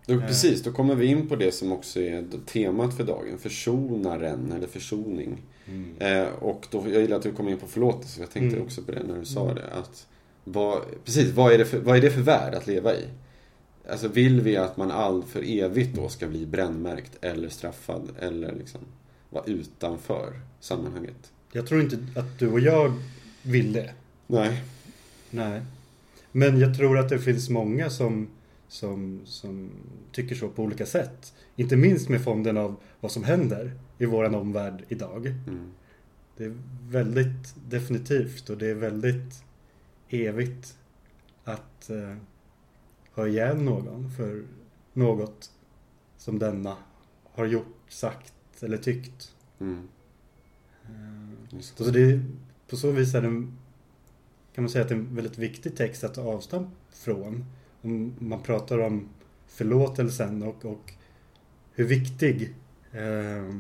Då, 0.07 0.15
Eh. 0.15 0.27
precis, 0.27 0.63
då 0.63 0.73
kommer 0.73 0.95
vi 0.95 1.07
in 1.07 1.29
på 1.29 1.37
det 1.37 1.53
som 1.53 1.73
också 1.73 2.01
är 2.01 2.25
temat 2.47 2.97
för 2.97 3.05
dagen, 3.05 3.39
försonaren 3.39 4.53
eller 4.57 4.67
försoning. 4.67 5.43
Eh, 5.99 6.27
och 6.41 6.67
då, 6.71 6.85
jag 6.93 7.01
gillar 7.03 7.17
att 7.17 7.23
du 7.23 7.33
kom 7.33 7.49
in 7.49 7.59
på 7.59 7.67
förlåtelse, 7.67 8.15
för 8.15 8.23
jag 8.23 8.31
tänkte 8.31 8.57
Mm. 8.57 8.67
också 8.67 8.83
på 8.83 8.93
det 8.93 9.03
när 9.09 9.19
du 9.19 9.25
sa 9.25 9.43
Mm. 9.45 9.55
det. 9.55 9.67
Att, 9.75 10.07
vad, 10.45 10.83
precis, 11.05 11.33
vad 11.35 11.53
är, 11.53 11.59
det 11.59 11.65
för, 11.65 11.79
vad 11.81 11.97
är 11.97 12.01
det 12.01 12.11
för 12.11 12.21
värld 12.21 12.55
att 12.55 12.67
leva 12.67 12.95
i? 12.95 13.05
Alltså 13.93 14.09
vill 14.09 14.41
vi 14.41 14.57
att 14.57 14.77
man 14.77 14.91
all 14.91 15.23
för 15.23 15.43
evigt 15.43 15.97
då 15.97 16.09
ska 16.09 16.29
bli 16.29 16.47
brännmärkt 16.47 17.19
eller 17.21 17.49
straffad 17.49 18.09
eller 18.19 18.53
liksom 18.53 18.81
vara 19.31 19.45
utanför 19.45 20.41
sammanhanget? 20.61 21.33
Jag 21.53 21.67
tror 21.67 21.81
inte 21.81 21.99
att 22.21 22.39
du 22.39 22.49
och 22.49 22.61
jag 22.61 22.93
vill 23.43 23.73
det. 23.73 23.95
Nej. 24.27 24.63
Nej. 25.31 25.63
Men 26.33 26.59
jag 26.59 26.77
tror 26.77 26.99
att 26.99 27.09
det 27.09 27.19
finns 27.19 27.49
många 27.49 27.91
som, 27.91 28.29
som, 28.69 29.21
som 29.25 29.71
tycker 30.13 30.35
så 30.35 30.49
på 30.49 30.63
olika 30.63 30.87
sätt. 30.87 31.35
Inte 31.57 31.77
minst 31.77 32.09
med 32.09 32.25
fonden 32.25 32.57
av 32.57 32.77
vad 33.01 33.13
som 33.13 33.25
händer 33.25 33.73
i 33.99 34.07
våran 34.07 34.35
omvärld 34.35 34.85
idag. 34.89 35.27
Mm. 35.27 35.71
Det 36.37 36.45
är 36.45 36.57
väldigt 36.89 37.55
definitivt 37.69 38.51
och 38.51 38.59
det 38.59 38.67
är 38.67 38.75
väldigt 38.75 39.45
evigt 40.09 40.77
att 41.45 41.91
eh, 41.91 42.17
ha 43.15 43.27
ihjäl 43.27 43.63
någon 43.63 44.11
för 44.11 44.45
något 44.93 45.51
som 46.17 46.39
denna 46.39 46.77
har 47.35 47.47
gjort, 47.47 47.77
sagt 47.89 48.33
eller 48.61 48.77
tyckt. 48.77 49.35
Mm. 49.59 49.89
Eh, 50.85 51.61
så 51.61 51.85
det, 51.85 52.21
på 52.69 52.77
så 52.77 52.91
vis 52.91 53.15
är 53.15 53.23
den, 53.23 53.59
kan 54.55 54.65
man 54.65 54.71
säga 54.71 54.83
att 54.83 54.89
det 54.89 54.95
är 54.95 54.99
en 54.99 55.15
väldigt 55.15 55.39
viktig 55.39 55.77
text 55.77 56.05
att 56.05 56.15
ta 56.15 56.23
avstamp 56.23 56.69
från. 56.91 57.45
Om 57.83 58.15
man 58.19 58.43
pratar 58.43 58.79
om 58.79 59.09
förlåtelsen 59.47 60.43
och, 60.43 60.65
och 60.65 60.93
hur 61.73 61.85
viktig 61.85 62.55
eh, 62.93 63.57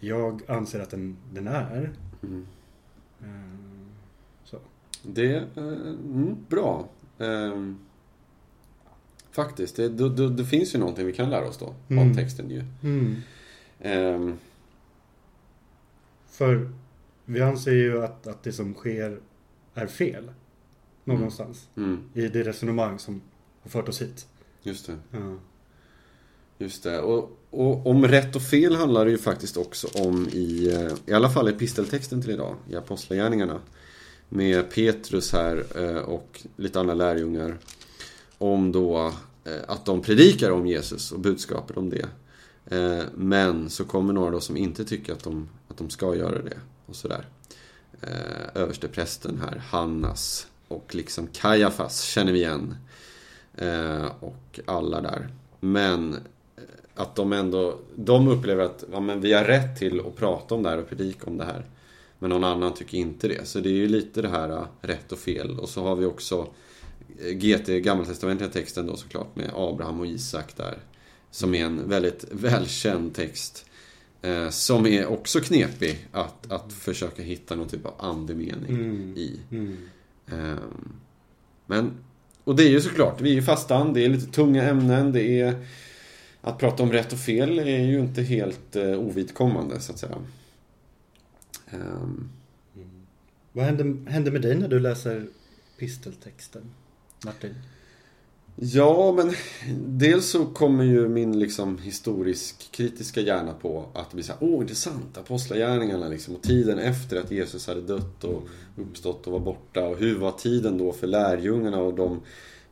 jag 0.00 0.50
anser 0.50 0.80
att 0.80 0.90
den, 0.90 1.16
den 1.32 1.48
är. 1.48 1.92
Mm. 2.22 2.46
Eh, 3.20 3.88
så. 4.44 4.58
Det 5.02 5.34
är 5.34 5.58
mm, 5.58 6.36
bra. 6.48 6.88
Faktiskt, 9.32 9.76
det, 9.76 9.88
det, 9.88 10.28
det, 10.30 10.44
finns 10.44 10.74
ju 10.74 10.78
någonting 10.78 11.06
vi 11.06 11.12
kan 11.12 11.30
lära 11.30 11.48
oss 11.48 11.58
då 11.58 11.74
Mm. 11.88 12.10
av 12.10 12.14
texten 12.14 12.50
ju. 12.50 12.64
Mm. 12.82 13.16
Ehm, 13.80 14.38
För 16.30 16.70
vi 17.24 17.40
anser 17.40 17.72
ju 17.72 18.04
att, 18.04 18.26
att 18.26 18.42
det 18.42 18.52
som 18.52 18.74
sker 18.74 19.18
är 19.74 19.86
fel. 19.86 20.30
Någonstans. 21.04 21.68
mm, 21.76 21.98
I 22.14 22.28
det 22.28 22.42
resonemang 22.42 22.98
som 22.98 23.20
har 23.62 23.70
fört 23.70 23.88
oss 23.88 24.02
hit. 24.02 24.26
just 24.62 24.86
det. 24.86 24.96
Ja. 25.10 25.34
Just 26.58 26.82
det. 26.82 27.00
Och, 27.00 27.38
och 27.50 27.86
om 27.86 28.06
rätt 28.06 28.36
och 28.36 28.42
fel 28.42 28.74
handlar 28.76 29.04
det 29.04 29.10
ju 29.10 29.18
faktiskt 29.18 29.56
också 29.56 29.88
om 29.94 30.28
i, 30.32 30.74
eh, 30.74 30.92
i 31.06 31.12
alla 31.12 31.30
fall 31.30 31.48
episteltexten 31.48 32.22
till 32.22 32.30
idag, 32.30 32.56
i 32.70 32.76
Apostlagärningarna. 32.76 33.60
Med 34.28 34.70
Petrus 34.70 35.32
här 35.32 35.64
eh, 35.76 35.96
och 36.02 36.40
lite 36.56 36.80
andra 36.80 36.94
lärjungar. 36.94 37.56
Om 38.38 38.72
då 38.72 39.12
eh, 39.44 39.52
att 39.68 39.84
de 39.84 40.02
predikar 40.02 40.50
om 40.50 40.66
Jesus 40.66 41.12
och 41.12 41.20
budskapet 41.20 41.76
om 41.76 41.90
det. 41.90 42.08
Eh, 42.76 43.04
men 43.14 43.70
så 43.70 43.84
kommer 43.84 44.12
några 44.12 44.30
då 44.30 44.40
som 44.40 44.56
inte 44.56 44.84
tycker 44.84 45.12
att 45.12 45.24
de, 45.24 45.48
att 45.68 45.76
de 45.76 45.90
ska 45.90 46.14
göra 46.14 46.42
det. 46.42 46.58
Och 46.86 46.96
sådär. 46.96 47.26
Eh, 48.00 48.62
överste 48.62 48.88
prästen 48.88 49.40
här, 49.40 49.56
Hannas 49.56 50.46
och 50.68 50.94
liksom 50.94 51.26
Kajafas 51.26 52.02
känner 52.02 52.32
vi 52.32 52.38
igen. 52.38 52.74
Och 54.20 54.60
alla 54.66 55.00
där. 55.00 55.28
Men 55.60 56.16
att 56.94 57.16
de 57.16 57.32
ändå, 57.32 57.78
de 57.94 58.28
upplever 58.28 58.64
att 58.64 58.84
ja, 58.92 59.00
men 59.00 59.20
vi 59.20 59.32
har 59.32 59.44
rätt 59.44 59.78
till 59.78 60.00
att 60.00 60.16
prata 60.16 60.54
om 60.54 60.62
det 60.62 60.68
här 60.70 60.78
och 60.78 60.88
predika 60.88 61.26
om 61.26 61.38
det 61.38 61.44
här. 61.44 61.66
Men 62.18 62.30
någon 62.30 62.44
annan 62.44 62.74
tycker 62.74 62.98
inte 62.98 63.28
det. 63.28 63.48
Så 63.48 63.60
det 63.60 63.68
är 63.68 63.74
ju 63.74 63.88
lite 63.88 64.22
det 64.22 64.28
här 64.28 64.66
rätt 64.80 65.12
och 65.12 65.18
fel. 65.18 65.58
Och 65.58 65.68
så 65.68 65.82
har 65.82 65.96
vi 65.96 66.06
också 66.06 66.46
GT, 67.32 67.66
gammaltestamentliga 67.66 68.50
texten 68.50 68.86
då 68.86 68.96
såklart 68.96 69.36
med 69.36 69.50
Abraham 69.54 70.00
och 70.00 70.06
Isak 70.06 70.56
där. 70.56 70.78
Som 71.30 71.54
är 71.54 71.64
en 71.64 71.88
väldigt 71.88 72.24
välkänd 72.32 73.14
text. 73.14 73.64
Eh, 74.22 74.48
som 74.48 74.86
är 74.86 75.06
också 75.06 75.40
knepig 75.40 76.08
att, 76.12 76.52
att 76.52 76.72
försöka 76.72 77.22
hitta 77.22 77.56
någon 77.56 77.68
typ 77.68 77.86
av 77.86 77.94
andemening 77.98 78.70
Mm. 78.70 79.16
i. 79.16 79.40
Mm. 79.50 79.76
Ehm, 80.26 80.92
Men, 81.66 81.90
och 82.44 82.56
det 82.56 82.62
är 82.62 82.68
ju 82.70 82.80
såklart, 82.80 83.20
vi 83.20 83.30
är 83.30 83.34
ju 83.34 83.42
fastan, 83.42 83.92
det 83.92 84.04
är 84.04 84.08
lite 84.08 84.26
tunga 84.32 84.62
ämnen, 84.62 85.12
det 85.12 85.40
är 85.40 85.66
att 86.40 86.58
prata 86.58 86.82
om 86.82 86.92
rätt 86.92 87.12
och 87.12 87.18
fel 87.18 87.58
är 87.58 87.84
ju 87.84 88.00
inte 88.00 88.22
helt 88.22 88.76
eh, 88.76 88.98
ovidkommande 88.98 89.80
så 89.80 89.92
att 89.92 89.98
säga. 89.98 90.18
Ehm, 91.70 92.28
Vad 93.52 93.64
händer, 93.64 94.10
händer 94.10 94.32
med 94.32 94.42
dig 94.42 94.54
när 94.58 94.68
du 94.68 94.78
läser 94.80 95.26
pisteltexten, 95.78 96.62
Martin? 97.24 97.54
Ja, 98.56 99.12
men 99.12 99.34
dels 99.86 100.30
så 100.30 100.46
kommer 100.46 100.84
ju 100.84 101.08
min 101.08 101.38
liksom 101.38 101.78
historisk 101.78 102.72
kritiska 102.72 103.20
hjärna 103.20 103.52
på 103.52 103.88
att 103.94 104.10
det 104.10 104.14
blir 104.14 104.24
så 104.24 104.32
här, 104.32 104.38
åh 104.40 104.60
intressant, 104.60 105.18
apostlagärningarna 105.18 106.08
liksom 106.08 106.34
och 106.34 106.42
tiden 106.42 106.78
efter 106.78 107.20
att 107.20 107.30
Jesus 107.30 107.66
hade 107.66 107.80
dött 107.80 108.24
och 108.24 108.48
uppstått 108.76 109.26
och 109.26 109.32
var 109.32 109.40
borta 109.40 109.84
och 109.84 109.96
hur 109.96 110.18
var 110.18 110.32
tiden 110.32 110.78
då 110.78 110.92
för 110.92 111.06
lärjungarna 111.06 111.78
och 111.78 111.94
de 111.94 112.20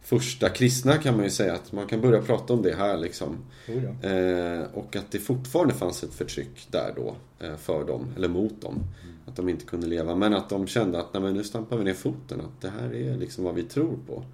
första 0.02 0.48
kristna 0.48 0.96
kan 0.96 1.16
man 1.16 1.24
ju 1.24 1.30
säga 1.30 1.54
att 1.54 1.72
man 1.72 1.86
kan 1.86 2.00
börja 2.00 2.22
prata 2.22 2.52
om 2.52 2.62
det 2.62 2.76
här 2.76 2.98
liksom. 2.98 3.36
Oh, 3.68 3.84
ja. 3.84 4.08
Eh, 4.08 4.62
och 4.74 4.96
att 4.96 5.10
det 5.10 5.18
fortfarande 5.18 5.74
fanns 5.74 6.04
ett 6.04 6.14
förtryck 6.14 6.66
där 6.70 6.92
då 6.96 7.14
eh, 7.46 7.56
för 7.56 7.84
dem, 7.84 8.06
eller 8.16 8.28
mot 8.28 8.62
dem. 8.62 8.84
Att 9.30 9.36
de 9.36 9.48
inte 9.48 9.64
kunde 9.64 9.86
leva, 9.86 10.14
men 10.14 10.34
att 10.34 10.48
de 10.48 10.66
kände 10.66 11.00
att 11.00 11.12
Nej, 11.12 11.22
men 11.22 11.34
nu 11.34 11.44
stampar 11.44 11.76
vi 11.76 11.84
ner 11.84 11.94
foten, 11.94 12.40
att 12.40 12.60
det 12.60 12.70
här 12.70 12.94
är 12.94 13.16
liksom 13.16 13.44
vad 13.44 13.54
vi 13.54 13.62
tror 13.62 13.98
på. 14.06 14.24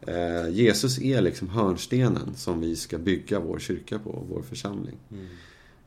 Eh, 0.00 0.48
Jesus 0.48 0.98
är 0.98 1.20
liksom 1.20 1.48
hörnstenen 1.48 2.34
som 2.36 2.60
vi 2.60 2.76
ska 2.76 2.98
bygga 2.98 3.40
vår 3.40 3.58
kyrka 3.58 3.98
på, 3.98 4.24
vår 4.30 4.42
församling. 4.42 4.98
Mm. 5.10 5.26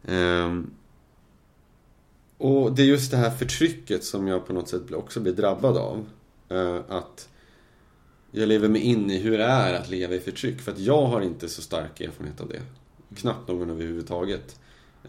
Ehm, 0.08 0.72
och 2.38 2.76
det 2.76 2.82
är 2.82 2.86
just 2.86 3.12
det 3.12 3.18
här 3.18 3.32
förtrycket 3.32 4.04
som 4.04 4.28
jag 4.28 4.48
på 4.48 4.54
något 4.54 4.70
sätt 4.70 4.92
också 4.92 5.20
blir 5.20 5.34
drabbad 5.34 5.78
av. 5.78 6.06
Eh, 6.50 6.80
att 6.88 7.30
jag 8.32 8.48
lever 8.48 8.68
mig 8.68 8.82
in 8.82 9.12
i 9.12 9.18
hur 9.18 9.38
det 9.38 9.44
är 9.44 9.74
att 9.74 9.90
leva 9.90 10.16
i 10.16 10.20
förtryck. 10.20 10.62
För 10.62 10.72
att 10.72 10.80
jag 10.80 11.06
har 11.06 11.22
inte 11.22 11.50
så 11.50 11.62
stark 11.62 12.02
erfarenhet 12.02 12.42
av 12.42 12.48
det. 12.48 12.62
Knappt 13.16 13.48
någon 13.48 13.70
överhuvudtaget. 13.70 14.60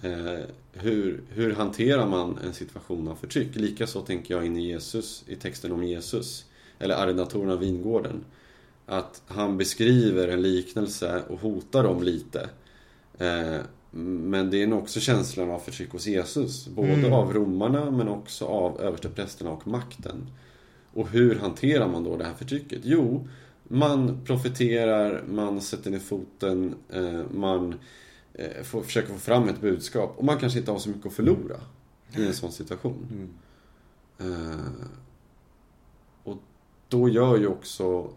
Eh, 0.03 0.45
hur, 0.73 1.21
hur 1.31 1.55
hanterar 1.55 2.07
man 2.07 2.38
en 2.45 2.53
situation 2.53 3.09
av 3.09 3.15
förtryck? 3.15 3.57
Likaså 3.57 4.00
tänker 4.00 4.35
jag 4.35 4.47
in 4.47 4.57
i 4.57 4.67
Jesus, 4.67 5.25
i 5.29 5.37
texten 5.37 5.73
om 5.73 5.85
Jesus. 5.85 6.45
Eller 6.79 6.95
arrendatorerna 6.95 7.53
av 7.53 7.59
vingården. 7.59 8.25
Att 8.87 9.23
han 9.26 9.57
beskriver 9.57 10.29
en 10.29 10.43
liknelse 10.43 11.23
och 11.29 11.41
hotar 11.41 11.83
dem 11.83 12.03
lite. 12.03 12.49
Eh, 13.19 13.57
men 14.31 14.50
det 14.50 14.62
är 14.62 14.67
nog 14.67 14.79
också 14.79 15.00
känslan 15.00 15.50
av 15.50 15.59
förtryck 15.59 15.91
hos 15.91 16.07
Jesus. 16.07 16.69
Både 16.69 16.93
Mm. 16.93 17.12
av 17.12 17.33
romarna 17.35 17.91
men 17.91 18.09
också 18.09 18.45
av 18.45 18.81
översteprästerna 18.81 19.50
och 19.50 19.67
makten. 19.67 20.26
Och 20.93 21.09
hur 21.11 21.35
hanterar 21.38 21.88
man 21.88 22.05
då 22.05 22.17
det 22.17 22.25
här 22.25 22.35
förtrycket? 22.35 22.81
Jo, 22.85 23.29
man 23.69 24.21
profeterar, 24.25 25.23
man 25.29 25.61
sätter 25.61 25.91
ner 25.91 25.99
foten, 25.99 26.75
eh, 26.93 27.23
man 27.35 27.75
eh, 28.38 28.62
får, 28.62 28.83
försöker 28.83 29.12
få 29.12 29.19
fram 29.19 29.49
ett 29.49 29.61
budskap. 29.61 30.14
Och 30.19 30.25
man 30.25 30.38
kanske 30.38 30.59
inte 30.59 30.71
har 30.71 30.78
så 30.78 30.88
mycket 30.88 31.07
att 31.07 31.12
förlora 31.12 31.61
i 32.16 32.26
en 32.26 32.35
sån 32.35 32.52
situation. 32.52 33.07
Mm. 34.19 34.43
Eh, 34.52 34.57
och 36.25 36.38
då 36.88 37.09
gör 37.09 37.37
ju 37.38 37.47
också 37.47 38.11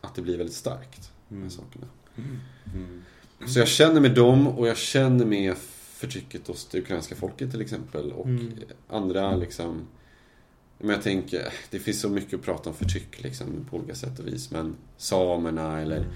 att 0.00 0.14
det 0.14 0.22
blir 0.22 0.36
väldigt 0.38 0.56
starkt, 0.56 1.12
Mm. 1.30 1.50
sakerna. 1.50 1.86
Mm. 2.16 3.02
Så 3.46 3.58
jag 3.58 3.68
känner 3.68 4.00
med 4.00 4.14
dem 4.14 4.46
och 4.48 4.68
jag 4.68 4.76
känner 4.76 5.24
med 5.24 5.56
förtrycket 6.00 6.46
hos 6.46 6.68
det 6.68 6.78
ukrainska 6.78 7.14
folket 7.16 7.50
till 7.50 7.60
exempel. 7.60 8.12
Och 8.12 8.26
Mm. 8.26 8.52
andra 8.88 9.36
liksom... 9.36 9.86
Men 10.78 10.90
jag 10.90 11.02
tänker, 11.02 11.52
det 11.70 11.78
finns 11.78 12.00
så 12.00 12.08
mycket 12.08 12.34
att 12.34 12.42
prata 12.44 12.70
om 12.70 12.76
förtryck 12.76 13.22
liksom 13.22 13.46
på 13.70 13.76
olika 13.76 13.94
sätt 13.94 14.18
och 14.18 14.26
vis. 14.26 14.50
Men 14.50 14.76
samerna 14.96 15.80
eller 15.80 16.06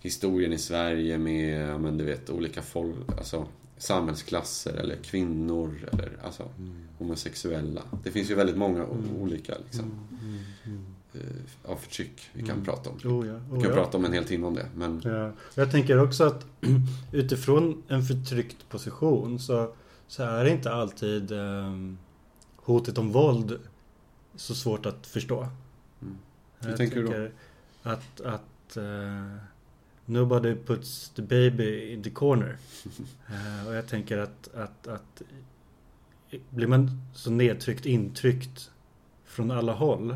historien 0.00 0.52
i 0.52 0.58
Sverige 0.58 1.18
med, 1.18 1.80
men 1.80 1.98
du 1.98 2.04
vet, 2.04 2.30
olika 2.30 2.62
folk, 2.62 2.96
alltså 3.18 3.46
samhällsklasser 3.78 4.72
eller 4.72 4.96
kvinnor 4.96 5.88
eller 5.92 6.10
alltså 6.24 6.48
homosexuella. 6.98 7.82
Det 8.02 8.10
finns 8.10 8.30
ju 8.30 8.34
väldigt 8.34 8.56
många 8.56 8.84
Mm. 8.84 9.16
olika 9.16 9.54
liksom, 9.64 9.84
Mm. 9.84 10.38
Mm. 10.64 10.84
eh, 11.14 11.70
av 11.72 11.76
förtryck 11.76 12.30
vi 12.32 12.40
kan 12.42 12.50
Mm. 12.50 12.64
prata 12.64 12.90
om. 12.90 12.96
Oh, 13.12 13.26
ja. 13.26 13.34
Vi 13.50 13.56
Oh, 13.58 13.60
kan 13.62 13.70
ja. 13.70 13.76
prata 13.76 13.98
om 13.98 14.04
en 14.04 14.12
hel 14.12 14.24
timme 14.24 14.46
om 14.46 14.54
det. 14.54 14.66
Men 14.74 15.00
Ja. 15.04 15.32
Jag 15.54 15.70
tänker 15.70 16.02
också 16.02 16.24
att 16.24 16.46
utifrån 17.12 17.82
en 17.88 18.02
förtryckt 18.02 18.68
position 18.68 19.38
så, 19.38 19.72
så 20.08 20.22
är 20.22 20.44
det 20.44 20.50
inte 20.50 20.72
alltid 20.72 21.32
ehm, 21.32 21.98
hotet 22.56 22.98
om 22.98 23.12
våld 23.12 23.58
så 24.36 24.54
svårt 24.54 24.86
att 24.86 25.06
förstå. 25.06 25.48
Mm. 26.02 26.18
Hur 26.60 26.68
Jag 26.68 26.76
tänker 26.78 26.96
du 26.96 27.02
då? 27.02 27.08
tänker 27.10 27.32
Att, 27.82 28.20
att 28.20 28.76
eh, 28.76 29.36
nobody 30.10 30.54
puts 30.54 31.08
the 31.08 31.22
baby 31.22 31.92
in 31.92 32.02
the 32.02 32.10
corner. 32.10 32.56
Eh, 33.32 33.68
och 33.68 33.74
jag 33.74 33.88
tänker 33.88 34.18
att, 34.18 34.54
att, 34.54 34.86
att 34.86 35.22
blir 36.50 36.66
man 36.66 36.90
så 37.14 37.30
nedtryckt, 37.30 37.86
intryckt 37.86 38.70
från 39.24 39.50
alla 39.50 39.72
håll. 39.72 40.10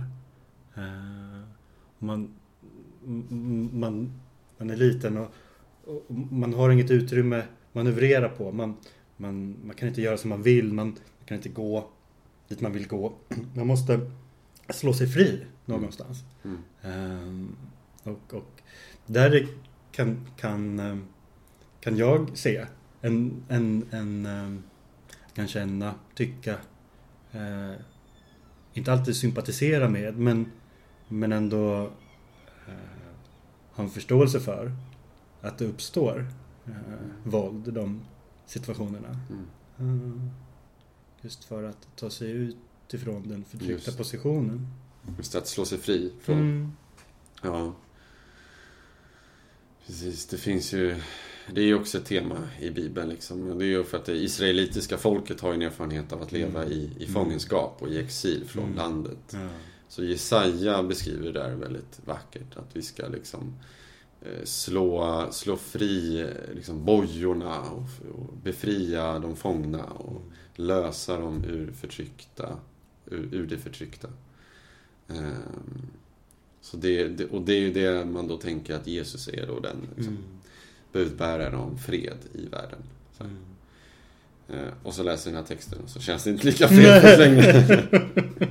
Eh, 0.75 1.43
och 1.99 2.03
man, 2.03 2.35
man, 3.73 4.13
man 4.59 4.71
är 4.71 4.77
liten 4.77 5.17
och, 5.17 5.35
och 5.85 6.15
man 6.15 6.55
har 6.55 6.71
inget 6.71 6.91
utrymme 6.91 7.43
manövrera 7.73 8.29
på. 8.29 8.53
Man, 8.53 8.77
man, 9.17 9.57
man 9.65 9.77
kan 9.77 9.89
inte 9.89 10.03
göra 10.03 10.17
som 10.17 10.31
man 10.31 10.43
vill. 10.43 10.73
Man, 10.73 10.87
man 10.87 11.27
kan 11.27 11.37
inte 11.37 11.49
gå 11.49 11.89
dit 12.49 12.61
man 12.61 12.73
vill 12.73 12.89
gå. 12.89 13.13
Man 13.55 13.67
måste 13.67 14.11
slå 14.69 14.93
sig 14.93 15.07
fri 15.09 15.47
någonstans. 15.65 16.25
mm. 16.43 16.59
Ehm, 16.83 17.57
och, 18.03 18.35
och 18.35 18.63
där 19.07 19.31
det 19.31 19.47
kan, 19.95 20.29
kan, 20.37 20.79
ehm, 20.79 21.05
kan 21.81 21.97
jag 21.97 22.39
se 22.39 22.67
en, 23.01 23.45
en, 23.49 23.87
en 23.91 24.27
ehm, 24.27 24.63
kan 25.35 25.49
känna, 25.49 25.95
tycka, 26.15 26.57
eh, 27.33 27.73
inte 28.73 28.93
alltid 28.93 29.17
sympatisera 29.17 29.89
med, 29.89 30.19
men, 30.19 30.53
men 31.09 31.33
ändå 31.33 31.83
eh, 32.67 32.75
ha 33.73 33.85
en 33.85 33.91
förståelse 33.91 34.41
för 34.41 34.73
att 35.41 35.59
det 35.59 35.65
uppstår 35.65 36.27
eh, 36.67 36.73
våld 37.25 37.69
i 37.69 37.71
de 37.71 38.01
situationerna. 38.47 39.21
Mm. 39.31 39.47
Mm. 39.79 40.31
Just 41.21 41.45
för 41.45 41.65
att 41.65 41.89
ta 41.97 42.11
sig 42.11 42.31
ut 42.31 42.57
ifrån 42.91 43.29
den 43.29 43.45
förtryckta 43.45 43.73
Just. 43.73 43.99
positionen. 43.99 44.67
Just 45.17 45.35
att 45.35 45.47
slå 45.47 45.65
sig 45.65 45.79
fri 45.79 46.13
från 46.21 46.39
Mm. 46.39 46.73
Ja. 47.43 47.75
Precis, 49.87 50.26
det 50.26 50.37
finns 50.38 50.73
ju... 50.73 50.97
Det 51.53 51.61
är 51.61 51.64
ju 51.64 51.75
också 51.75 51.99
ett 51.99 52.05
tema 52.07 52.49
i 52.61 52.71
Bibeln 52.71 53.09
liksom. 53.09 53.59
Det 53.59 53.64
är 53.64 53.69
ju 53.69 53.85
för 53.85 53.97
att 53.97 54.05
det 54.05 54.17
israelitiska 54.17 54.99
folket 54.99 55.41
har 55.41 55.55
en 55.55 55.62
erfarenhet 55.62 56.12
av 56.12 56.23
att 56.23 56.33
leva 56.33 56.62
Mm. 56.62 56.73
i, 56.73 56.91
i 56.99 57.07
fångenskap 57.07 57.76
och 57.83 57.88
i 57.88 57.99
exil 57.99 58.45
från 58.49 58.64
Mm. 58.64 58.76
landet. 58.76 59.19
Ja. 59.33 59.49
Så 59.88 60.05
Jesaja 60.05 60.83
beskriver 60.83 61.25
det 61.25 61.33
där 61.33 61.55
väldigt 61.55 62.00
vackert. 62.05 62.57
Att 62.57 62.76
vi 62.76 62.83
ska 62.83 63.09
liksom 63.09 63.55
eh, 64.23 64.45
slå, 64.45 65.26
slå 65.33 65.57
fri 65.57 66.21
eh, 66.21 66.55
liksom 66.55 66.85
bojorna 66.85 67.61
och, 67.61 67.88
och 68.19 68.37
befria 68.43 69.19
de 69.19 69.37
fångna 69.37 69.85
och 69.85 70.23
lösa 70.57 71.19
dem 71.21 71.45
ur 71.45 71.73
förtryckta, 71.73 72.57
ur, 73.07 73.29
ur 73.35 73.47
det 73.47 73.59
förtryckta. 73.59 74.09
Ehm, 75.09 75.87
så 76.64 76.76
det, 76.76 77.09
det, 77.09 77.25
och 77.26 77.42
det 77.42 77.52
är 77.52 77.61
ju 77.61 77.73
det 77.73 78.04
man 78.04 78.28
då 78.28 78.37
tänker 78.37 78.75
att 78.75 78.87
Jesus 78.87 79.28
är 79.28 79.47
då 79.47 79.61
den 79.61 79.76
liksom, 79.97 80.12
Mm. 80.16 80.25
budbäraren 80.92 81.54
om 81.54 81.78
fred 81.78 82.16
i 82.33 82.47
världen. 82.47 82.78
Så, 83.18 83.25
Mm. 83.25 83.37
eh, 84.49 84.73
och 84.83 84.94
så 84.94 85.02
läser 85.02 85.30
jag 85.30 85.35
den 85.37 85.42
här 85.44 85.49
texten 85.49 85.78
och 85.85 85.88
så 85.90 86.00
känns 86.00 86.25
det 86.25 86.30
inte 86.30 86.47
lika 86.47 86.68
fredligt 86.68 87.18
längre. 87.18 88.09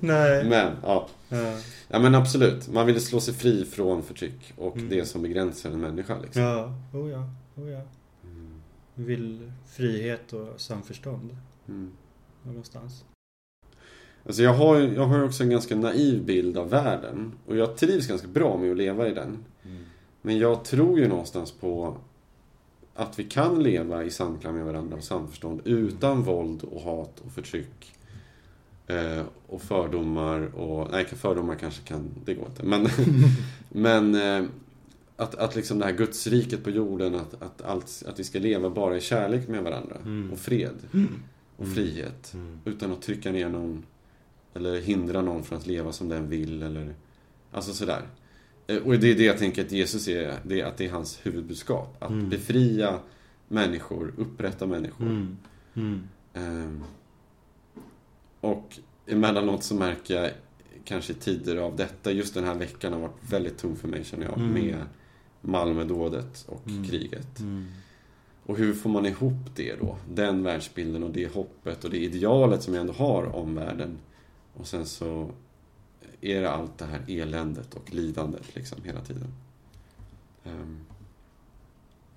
Nej. 0.00 0.44
Men, 0.44 0.72
ja. 0.82 1.08
Ja. 1.28 1.58
ja 1.88 1.98
men 1.98 2.14
absolut. 2.14 2.68
Man 2.68 2.86
vill 2.86 3.00
slå 3.04 3.20
sig 3.20 3.34
fri 3.34 3.64
från 3.64 4.02
förtryck 4.02 4.52
och 4.56 4.76
Mm. 4.76 4.88
det 4.88 5.04
som 5.04 5.22
begränsar 5.22 5.70
en 5.70 5.80
människa. 5.80 6.18
Liksom. 6.22 6.42
Ja, 6.42 6.74
oh 6.92 7.10
ja, 7.10 7.30
oh 7.56 7.70
ja. 7.70 7.80
Mm. 8.24 8.48
Vi 8.94 9.04
vill 9.04 9.52
frihet 9.66 10.32
och 10.32 10.60
samförstånd 10.60 11.36
Mm. 11.68 11.90
någonstans. 12.42 13.04
Alltså 14.26 14.42
jag 14.42 14.54
har 14.54 14.78
ju 14.78 14.94
jag 14.94 15.06
har 15.06 15.24
också 15.24 15.42
en 15.42 15.50
ganska 15.50 15.76
naiv 15.76 16.24
bild 16.24 16.58
av 16.58 16.70
världen. 16.70 17.32
Och 17.46 17.56
jag 17.56 17.76
trivs 17.76 18.06
ganska 18.06 18.28
bra 18.28 18.56
med 18.58 18.70
att 18.70 18.76
leva 18.76 19.08
i 19.08 19.14
den. 19.14 19.38
Men 20.22 20.38
jag 20.38 20.64
tror 20.64 20.98
ju 20.98 21.08
någonstans 21.08 21.52
på 21.52 21.96
att 22.94 23.18
vi 23.18 23.24
kan 23.24 23.62
leva 23.62 24.04
i 24.04 24.10
samklang 24.10 24.54
med 24.54 24.64
varandra 24.64 24.96
och 24.96 25.04
samförstånd 25.04 25.60
utan 25.64 26.22
våld 26.22 26.62
och 26.62 26.80
hat 26.80 27.20
och 27.26 27.32
förtryck. 27.32 27.92
Eh, 28.86 29.22
och 29.46 29.62
fördomar 29.62 30.40
och, 30.40 30.88
nej 30.90 31.04
fördomar 31.04 31.54
kanske 31.54 31.82
kan, 31.82 32.10
det 32.24 32.34
går 32.34 32.46
inte. 32.46 32.62
Men, 32.62 32.88
men 33.68 34.14
eh, 34.14 34.50
att, 35.16 35.34
att 35.34 35.56
liksom 35.56 35.78
det 35.78 35.84
här 35.84 35.92
gudsriket 35.92 36.64
på 36.64 36.70
jorden, 36.70 37.14
att, 37.14 37.42
att, 37.42 37.62
allt, 37.62 38.02
att 38.08 38.18
vi 38.20 38.24
ska 38.24 38.38
leva 38.38 38.70
bara 38.70 38.96
i 38.96 39.00
kärlek 39.00 39.48
med 39.48 39.62
varandra. 39.62 39.96
Mm. 40.04 40.32
Och 40.32 40.38
fred. 40.38 40.76
Och 41.56 41.64
Mm. 41.64 41.74
frihet. 41.74 42.34
Mm. 42.34 42.58
Utan 42.64 42.92
att 42.92 43.02
trycka 43.02 43.32
ner 43.32 43.48
någon. 43.48 43.82
Eller 44.54 44.80
hindra 44.80 45.22
någon 45.22 45.44
från 45.44 45.58
att 45.58 45.66
leva 45.66 45.92
som 45.92 46.08
den 46.08 46.28
vill. 46.28 46.62
Eller, 46.62 46.94
alltså 47.50 47.72
sådär. 47.74 48.02
Eh, 48.66 48.76
Och 48.76 48.98
det 48.98 49.10
är 49.10 49.14
det 49.14 49.24
jag 49.24 49.38
tänker 49.38 49.64
att 49.64 49.72
Jesus 49.72 50.08
är, 50.08 50.34
det 50.44 50.60
är 50.60 50.64
att 50.64 50.76
det 50.76 50.86
är 50.86 50.90
hans 50.90 51.20
huvudbudskap. 51.26 51.96
Att 52.02 52.10
Mm. 52.10 52.28
befria 52.28 52.98
människor, 53.48 54.14
upprätta 54.16 54.66
människor. 54.66 55.06
Mm. 55.06 55.36
Mm. 55.74 56.02
Ehm, 56.34 56.84
och 58.40 58.78
emellanåt 59.06 59.64
så 59.64 59.74
märker 59.74 60.22
jag 60.22 60.30
kanske 60.84 61.12
i 61.12 61.16
tider 61.16 61.56
av 61.56 61.76
detta, 61.76 62.12
just 62.12 62.34
den 62.34 62.44
här 62.44 62.54
veckan 62.54 62.92
har 62.92 63.00
varit 63.00 63.30
väldigt 63.30 63.58
tung 63.58 63.76
för 63.76 63.88
mig 63.88 64.04
känner 64.04 64.24
jag. 64.24 64.38
Mm. 64.38 64.52
Med 64.52 64.76
Malmödådet 65.40 66.44
och 66.48 66.66
Mm. 66.68 66.84
kriget. 66.84 67.40
Mm. 67.40 67.66
Och 68.46 68.56
hur 68.58 68.74
får 68.74 68.90
man 68.90 69.06
ihop 69.06 69.32
det 69.56 69.74
då? 69.80 69.96
Den 70.10 70.42
världsbilden 70.42 71.02
och 71.02 71.10
det 71.10 71.32
hoppet 71.34 71.84
och 71.84 71.90
det 71.90 71.98
idealet 71.98 72.62
som 72.62 72.74
jag 72.74 72.80
ändå 72.80 72.92
har 72.92 73.24
om 73.36 73.54
världen. 73.54 73.98
Och 74.54 74.66
sen 74.66 74.86
så 74.86 75.30
är 76.20 76.40
det 76.40 76.50
allt 76.50 76.78
det 76.78 76.84
här 76.84 77.00
eländet 77.08 77.74
och 77.74 77.94
lidandet 77.94 78.56
liksom 78.56 78.82
hela 78.84 79.00
tiden. 79.00 79.34
Ehm, 80.44 80.80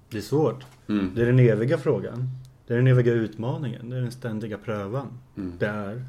Det 0.10 0.18
är 0.18 0.22
svårt. 0.22 0.66
mm, 0.88 1.12
Det 1.16 1.22
är 1.22 1.26
den 1.26 1.40
eviga 1.40 1.78
frågan. 1.78 2.30
Det 2.68 2.74
är 2.74 2.78
den 2.78 2.88
eviga 2.88 3.14
utmaningen. 3.14 3.90
Det 3.90 3.98
är 3.98 4.02
den 4.02 4.12
ständiga 4.12 4.58
prövan. 4.58 5.20
mm. 5.38 5.58
Det 5.58 5.68
är 5.68 6.06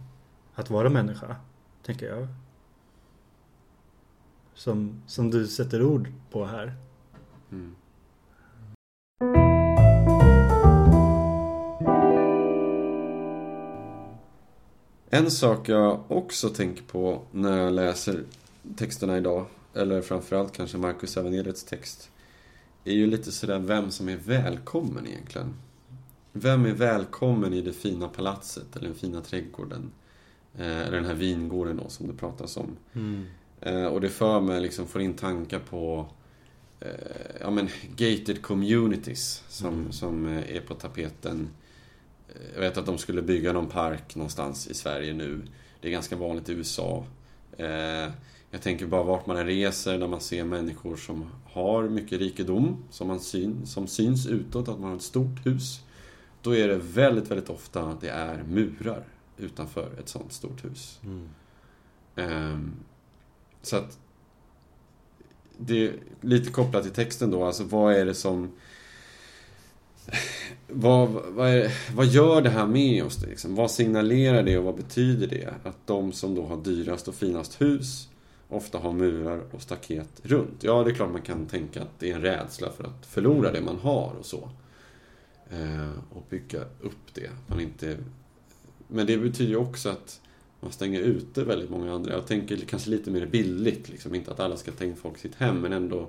att 0.54 0.70
vara 0.70 0.90
människa, 0.90 1.36
tänker 1.82 2.06
jag. 2.16 2.28
Som, 4.54 5.02
som 5.06 5.30
du 5.30 5.46
sätter 5.46 5.82
ord 5.82 6.12
på 6.30 6.44
här. 6.46 6.74
Mm. 7.52 7.74
En 15.10 15.30
sak 15.30 15.68
jag 15.68 16.00
också 16.08 16.48
tänker 16.48 16.82
på 16.82 17.22
när 17.32 17.58
jag 17.58 17.72
läser 17.72 18.24
texterna 18.76 19.18
idag, 19.18 19.46
eller 19.74 20.02
framförallt 20.02 20.52
kanske 20.52 20.78
Marcus 20.78 21.16
Evangeliets 21.16 21.64
text, 21.64 22.10
är 22.84 22.92
ju 22.92 23.06
lite 23.06 23.32
sådär 23.32 23.58
vem 23.58 23.90
som 23.90 24.08
är 24.08 24.16
välkommen 24.16 25.06
egentligen. 25.06 25.54
Vem 26.32 26.66
är 26.66 26.72
välkommen 26.72 27.54
i 27.54 27.60
det 27.62 27.72
fina 27.72 28.08
palatset 28.08 28.76
eller 28.76 28.86
den 28.88 28.96
fina 28.96 29.20
trädgården? 29.20 29.90
Eh, 30.58 30.78
Eller 30.78 30.96
den 30.96 31.04
här 31.04 31.14
vingården 31.14 31.76
då 31.76 31.88
som 31.88 32.06
det 32.06 32.12
pratas 32.14 32.56
om. 32.56 32.76
Eh, 33.60 33.84
Och 33.84 34.00
det 34.00 34.08
för 34.08 34.40
mig 34.40 34.60
liksom 34.60 34.86
får 34.86 35.00
in 35.00 35.14
tankar 35.14 35.58
på 35.58 36.06
eh, 36.80 36.88
ja, 37.40 37.50
men 37.50 37.68
gated 37.96 38.42
communities 38.42 39.42
som, 39.48 39.74
Mm. 39.74 39.92
som 39.92 40.26
är 40.26 40.60
på 40.60 40.74
tapeten. 40.74 41.48
Jag 42.54 42.60
vet 42.60 42.76
att 42.78 42.86
de 42.86 42.98
skulle 42.98 43.22
bygga 43.22 43.52
någon 43.52 43.68
park 43.68 44.16
någonstans 44.16 44.66
i 44.66 44.74
Sverige 44.74 45.14
nu. 45.14 45.42
Det 45.80 45.88
är 45.88 45.92
ganska 45.92 46.16
vanligt 46.16 46.48
i 46.48 46.52
USA. 46.52 47.04
Eh, 47.56 48.08
Jag 48.50 48.62
tänker 48.62 48.86
bara 48.86 49.02
vart 49.02 49.26
man 49.26 49.36
än 49.36 49.46
reser 49.46 49.98
när 49.98 50.08
man 50.08 50.20
ser 50.20 50.44
människor 50.44 50.96
som 50.96 51.30
har 51.44 51.88
mycket 51.88 52.18
rikedom 52.18 52.84
som, 52.90 53.08
man 53.08 53.20
syn, 53.20 53.66
som 53.66 53.86
syns 53.86 54.26
utåt, 54.26 54.68
att 54.68 54.80
man 54.80 54.88
har 54.90 54.96
ett 54.96 55.02
stort 55.02 55.46
hus. 55.46 55.80
Då 56.42 56.56
är 56.56 56.68
det 56.68 56.76
väldigt, 56.76 57.30
väldigt 57.30 57.50
ofta 57.50 57.96
det 58.00 58.08
är 58.08 58.42
murar 58.42 59.04
utanför 59.36 59.90
ett 59.98 60.08
sånt 60.08 60.32
stort 60.32 60.64
hus. 60.64 61.00
Mm. 61.04 61.28
Ehm, 62.16 62.72
så 63.62 63.76
att 63.76 63.98
det 65.58 65.86
är 65.86 65.92
lite 66.20 66.50
kopplat 66.50 66.82
till 66.82 66.92
texten 66.92 67.30
då, 67.30 67.44
alltså 67.44 67.64
vad 67.64 67.94
är 67.94 68.06
det 68.06 68.14
som 68.14 68.50
vad, 70.68 71.08
vad, 71.10 71.48
är, 71.48 71.72
vad 71.94 72.06
gör 72.06 72.42
det 72.42 72.50
här 72.50 72.66
med 72.66 73.04
oss? 73.04 73.26
Liksom? 73.26 73.54
Vad 73.54 73.70
signalerar 73.70 74.42
det 74.42 74.58
och 74.58 74.64
vad 74.64 74.76
betyder 74.76 75.26
det? 75.26 75.54
Att 75.64 75.86
de 75.86 76.12
som 76.12 76.34
då 76.34 76.46
har 76.46 76.56
dyrast 76.56 77.08
och 77.08 77.14
finast 77.14 77.60
hus 77.60 78.08
ofta 78.48 78.78
har 78.78 78.92
murar 78.92 79.42
och 79.50 79.62
staket 79.62 80.20
runt. 80.22 80.62
Ja, 80.64 80.84
det 80.84 80.90
är 80.90 80.94
klart 80.94 81.12
man 81.12 81.22
kan 81.22 81.46
tänka 81.46 81.82
att 81.82 81.98
det 81.98 82.10
är 82.10 82.14
en 82.14 82.22
rädsla 82.22 82.70
för 82.70 82.84
att 82.84 83.06
förlora 83.06 83.52
det 83.52 83.60
man 83.60 83.76
har 83.76 84.14
och 84.18 84.26
så. 84.26 84.50
Eh, 85.50 85.90
och 86.10 86.26
bygga 86.30 86.60
upp 86.80 87.14
det. 87.14 87.30
Man 87.46 87.60
inte... 87.60 87.96
Men 88.88 89.06
det 89.06 89.18
betyder 89.18 89.50
ju 89.50 89.56
också 89.56 89.88
att 89.88 90.20
man 90.60 90.72
stänger 90.72 91.00
ute 91.00 91.44
väldigt 91.44 91.70
många 91.70 91.94
andra. 91.94 92.12
Jag 92.12 92.26
tänker 92.26 92.56
kanske 92.56 92.90
lite 92.90 93.10
mer 93.10 93.26
billigt, 93.26 93.88
liksom. 93.88 94.14
inte 94.14 94.30
att 94.30 94.40
alla 94.40 94.56
ska 94.56 94.70
ta 94.70 94.84
in 94.84 94.96
folk 94.96 95.16
i 95.16 95.20
sitt 95.20 95.34
hem, 95.34 95.60
men 95.60 95.72
ändå... 95.72 96.08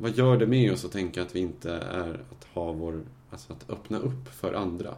Vad 0.00 0.10
gör 0.10 0.36
det 0.36 0.46
med 0.46 0.72
oss 0.72 0.84
att 0.84 0.92
tänka 0.92 1.22
att 1.22 1.36
vi 1.36 1.40
inte 1.40 1.72
är 1.72 2.20
att 2.30 2.44
ha 2.44 2.72
vår... 2.72 3.02
Alltså 3.30 3.52
att 3.52 3.70
öppna 3.70 3.98
upp 3.98 4.28
för 4.28 4.54
andra? 4.54 4.94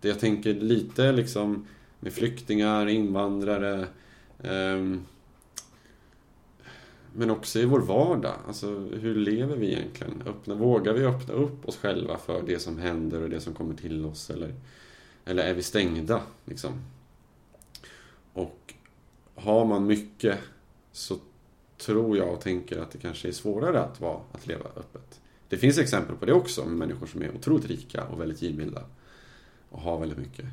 Det 0.00 0.08
jag 0.08 0.20
tänker 0.20 0.54
lite 0.54 1.12
liksom 1.12 1.66
med 2.00 2.12
flyktingar, 2.12 2.86
invandrare, 2.86 3.86
ehm, 4.42 5.04
men 7.14 7.30
också 7.30 7.58
i 7.58 7.64
vår 7.64 7.80
vardag. 7.80 8.34
Alltså, 8.46 8.66
hur 8.78 9.14
lever 9.14 9.56
vi 9.56 9.72
egentligen? 9.72 10.22
Öppna, 10.26 10.54
vågar 10.54 10.92
vi 10.92 11.04
öppna 11.04 11.34
upp 11.34 11.68
oss 11.68 11.76
själva 11.76 12.18
för 12.18 12.42
det 12.46 12.58
som 12.58 12.78
händer 12.78 13.22
och 13.22 13.30
det 13.30 13.40
som 13.40 13.54
kommer 13.54 13.74
till 13.74 14.04
oss? 14.04 14.30
Eller, 14.30 14.54
eller 15.24 15.42
är 15.42 15.54
vi 15.54 15.62
stängda? 15.62 16.22
Liksom? 16.44 16.72
Och 18.32 18.74
har 19.34 19.64
man 19.64 19.86
mycket 19.86 20.38
så 20.92 21.16
tror 21.86 22.16
jag 22.16 22.32
och 22.32 22.40
tänker 22.40 22.78
att 22.78 22.90
det 22.90 22.98
kanske 22.98 23.28
är 23.28 23.32
svårare 23.32 23.80
att, 23.80 24.00
vara, 24.00 24.20
att 24.32 24.46
leva 24.46 24.64
öppet. 24.64 25.20
Det 25.48 25.56
finns 25.56 25.78
exempel 25.78 26.16
på 26.16 26.24
det 26.24 26.32
också 26.32 26.64
med 26.64 26.76
människor 26.76 27.06
som 27.06 27.22
är 27.22 27.34
otroligt 27.34 27.66
rika 27.66 28.04
och 28.04 28.20
väldigt 28.20 28.42
givmilda 28.42 28.84
och 29.68 29.80
har 29.80 29.98
väldigt 30.00 30.18
mycket. 30.18 30.44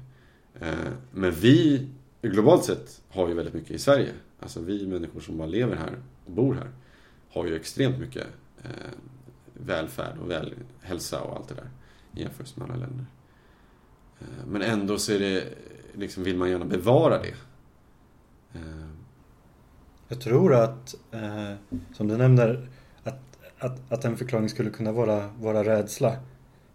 Eh, 0.60 0.92
men 1.12 1.32
vi, 1.32 1.88
globalt 2.22 2.64
sett, 2.64 3.02
har 3.10 3.28
ju 3.28 3.34
väldigt 3.34 3.54
mycket 3.54 3.72
i 3.72 3.80
Sverige. 3.80 4.12
Alltså 4.40 4.62
vi 4.62 4.88
människor 4.88 5.20
som 5.20 5.38
bara 5.38 5.48
lever 5.48 5.76
här 5.76 5.98
och 6.26 6.32
bor 6.32 6.54
här 6.54 6.72
har 7.30 7.46
ju 7.46 7.56
extremt 7.56 8.00
mycket 8.00 8.28
eh, 8.64 8.70
välfärd 9.54 10.18
och 10.18 10.32
väl, 10.32 10.54
hälsa 10.82 11.22
och 11.22 11.36
allt 11.36 11.48
det 11.48 11.56
där 11.56 11.70
i 12.16 12.22
jämförelse 12.22 12.60
med 12.60 12.70
andra 12.70 12.88
länder. 12.88 13.06
Eh, 14.20 14.46
men 14.48 14.62
ändå 14.62 14.98
så 14.98 15.12
är 15.12 15.20
det, 15.20 15.44
liksom 15.94 16.24
vill 16.24 16.38
man 16.38 16.50
gärna 16.50 16.66
bevara 16.66 17.22
det. 17.22 17.36
Jag 20.12 20.22
tror 20.22 20.54
att, 20.54 20.96
eh, 21.12 21.54
som 21.94 22.08
du 22.08 22.18
nämner, 22.18 22.70
att, 23.04 23.20
att, 23.60 23.92
att 23.92 24.06
en 24.06 24.18
förklaring 24.18 24.50
skulle 24.50 24.70
kunna 24.70 24.92
vara, 24.92 25.30
vara 25.40 25.64
rädsla. 25.64 26.10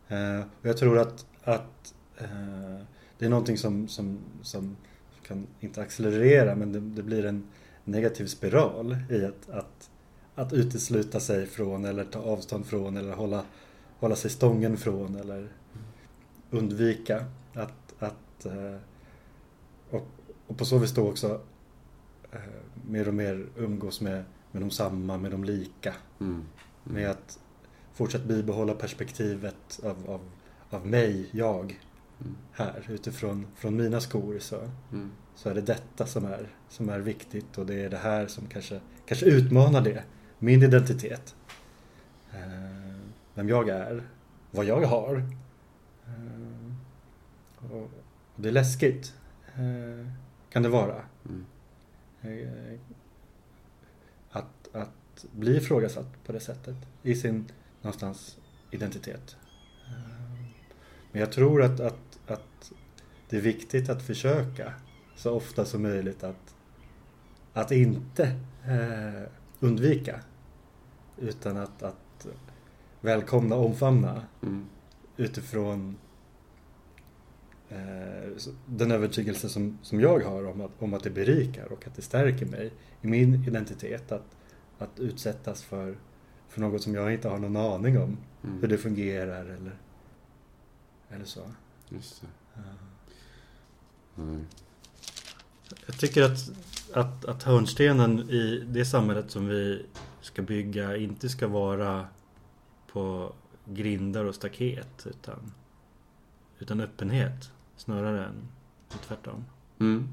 Eh, 0.08 0.40
och 0.60 0.68
jag 0.68 0.76
tror 0.76 0.98
att, 0.98 1.26
att 1.44 1.94
eh, 2.18 2.78
det 3.18 3.24
är 3.24 3.28
någonting 3.28 3.58
som, 3.58 3.88
som, 3.88 4.18
som 4.42 4.76
kan, 5.26 5.46
inte 5.60 5.82
accelerera, 5.82 6.54
men 6.54 6.72
det, 6.72 6.80
det 6.80 7.02
blir 7.02 7.24
en 7.24 7.46
negativ 7.84 8.26
spiral 8.26 8.96
i 9.10 9.24
att, 9.24 9.50
att, 9.50 9.90
att 10.34 10.52
utesluta 10.52 11.20
sig 11.20 11.46
från 11.46 11.84
eller 11.84 12.04
ta 12.04 12.18
avstånd 12.18 12.66
från 12.66 12.96
eller 12.96 13.12
hålla, 13.12 13.44
hålla 13.98 14.16
sig 14.16 14.30
stången 14.30 14.76
från 14.76 15.16
eller 15.16 15.48
undvika 16.50 17.24
att, 17.54 17.94
att 17.98 18.46
eh, 18.46 18.76
och, 19.90 20.06
och 20.46 20.58
på 20.58 20.64
så 20.64 20.78
vis 20.78 20.92
då 20.92 21.08
också 21.08 21.40
mer 22.88 23.08
och 23.08 23.14
mer 23.14 23.46
umgås 23.56 24.00
med, 24.00 24.24
med 24.52 24.62
de 24.62 24.70
samma, 24.70 25.18
med 25.18 25.30
de 25.30 25.44
lika. 25.44 25.94
mm, 26.20 26.32
mm, 26.32 26.44
Med 26.84 27.10
att 27.10 27.38
fortsatt 27.92 28.24
bibehålla 28.24 28.74
perspektivet 28.74 29.80
av, 29.82 30.10
av, 30.10 30.20
av 30.70 30.86
mig, 30.86 31.28
jag, 31.30 31.80
mm, 32.20 32.36
här 32.52 32.86
utifrån 32.88 33.46
från 33.56 33.76
mina 33.76 34.00
skor 34.00 34.38
så, 34.38 34.56
mm, 34.92 35.10
så 35.34 35.48
är 35.48 35.54
det 35.54 35.60
detta 35.60 36.06
som 36.06 36.24
är, 36.24 36.48
som 36.68 36.88
är 36.88 36.98
viktigt 37.00 37.58
och 37.58 37.66
det 37.66 37.74
är 37.74 37.90
det 37.90 37.96
här 37.96 38.26
som 38.26 38.46
kanske, 38.46 38.80
kanske 39.06 39.26
utmanar 39.26 39.80
det. 39.80 40.02
Min 40.38 40.62
identitet. 40.62 41.34
Eh, 42.32 42.96
vem 43.34 43.48
jag 43.48 43.68
är, 43.68 44.02
vad 44.50 44.64
jag 44.64 44.80
har. 44.86 45.16
Eh, 46.06 46.72
och, 47.72 47.82
och 47.82 47.90
det 48.36 48.48
är 48.48 48.52
läskigt, 48.52 49.14
eh, 49.54 50.08
kan 50.50 50.62
det 50.62 50.68
vara. 50.68 51.02
Eh, 52.24 52.78
Att, 54.30 54.68
att 54.74 55.24
bli 55.32 55.56
ifrågasatt 55.56 56.24
på 56.26 56.32
det 56.32 56.40
sättet 56.40 56.76
i 57.02 57.14
sin 57.14 57.52
någonstans 57.82 58.38
identitet. 58.70 59.36
Eh, 59.86 60.46
Men 61.12 61.20
jag 61.20 61.32
tror 61.32 61.62
att, 61.62 61.80
att, 61.80 62.18
att 62.26 62.72
det 63.28 63.36
är 63.36 63.40
viktigt 63.40 63.88
att 63.88 64.02
försöka 64.02 64.72
så 65.16 65.30
ofta 65.34 65.64
som 65.64 65.82
möjligt 65.82 66.24
att, 66.24 66.54
att 67.52 67.70
inte 67.72 68.24
eh, 68.64 69.28
undvika 69.60 70.20
utan 71.18 71.56
att, 71.56 71.82
att 71.82 72.26
välkomna 73.00 73.56
och 73.56 73.66
omfamna 73.66 74.24
Mm. 74.42 74.66
utifrån 75.16 75.96
den 78.66 78.90
övertygelse 78.90 79.48
som, 79.48 79.78
som 79.82 80.00
jag 80.00 80.20
har 80.20 80.44
om 80.46 80.60
att, 80.60 80.70
om 80.78 80.94
att 80.94 81.02
det 81.02 81.10
berikar 81.10 81.72
och 81.72 81.86
att 81.86 81.94
det 81.94 82.02
stärker 82.02 82.46
mig 82.46 82.72
i 83.02 83.06
min 83.06 83.44
identitet 83.48 84.12
att, 84.12 84.36
att 84.78 85.00
utsättas 85.00 85.62
för, 85.62 85.96
för 86.48 86.60
något 86.60 86.82
som 86.82 86.94
jag 86.94 87.12
inte 87.12 87.28
har 87.28 87.38
någon 87.38 87.56
aning 87.56 87.98
om 87.98 88.16
Mm. 88.44 88.60
hur 88.60 88.68
det 88.68 88.78
fungerar 88.78 89.44
eller, 89.44 89.78
eller 91.08 91.24
så. 91.24 91.40
Just 91.88 92.22
det. 92.22 92.28
Nej. 94.14 94.44
Jag 95.86 95.98
tycker 95.98 96.22
att, 96.22 96.38
att, 96.92 97.24
att 97.24 97.42
hörnstenen 97.42 98.30
i 98.30 98.64
det 98.66 98.84
samhället 98.84 99.30
som 99.30 99.48
vi 99.48 99.86
ska 100.20 100.42
bygga 100.42 100.96
inte 100.96 101.28
ska 101.28 101.48
vara 101.48 102.06
på 102.92 103.32
grindar 103.64 104.24
och 104.24 104.34
staket 104.34 105.06
utan, 105.06 105.52
utan 106.58 106.80
öppenhet 106.80 107.50
snarare 107.76 108.24
än 108.24 108.48
tvärtom. 109.06 109.44
Mm. 109.78 110.08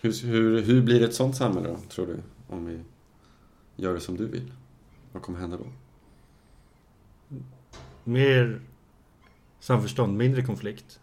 Hur, 0.00 0.26
hur, 0.26 0.62
hur 0.62 0.82
blir 0.82 1.02
ett 1.02 1.14
sånt 1.14 1.36
samhälle 1.36 1.68
då, 1.68 1.76
tror 1.76 2.06
du? 2.06 2.22
Om 2.48 2.66
vi 2.66 2.80
gör 3.76 3.94
det 3.94 4.00
som 4.00 4.16
du 4.16 4.26
vill? 4.26 4.52
Vad 5.12 5.22
kommer 5.22 5.38
hända 5.38 5.56
då? 5.56 5.66
Mer 8.04 8.60
samförstånd, 9.60 10.16
mindre 10.16 10.42
konflikt. 10.42 11.00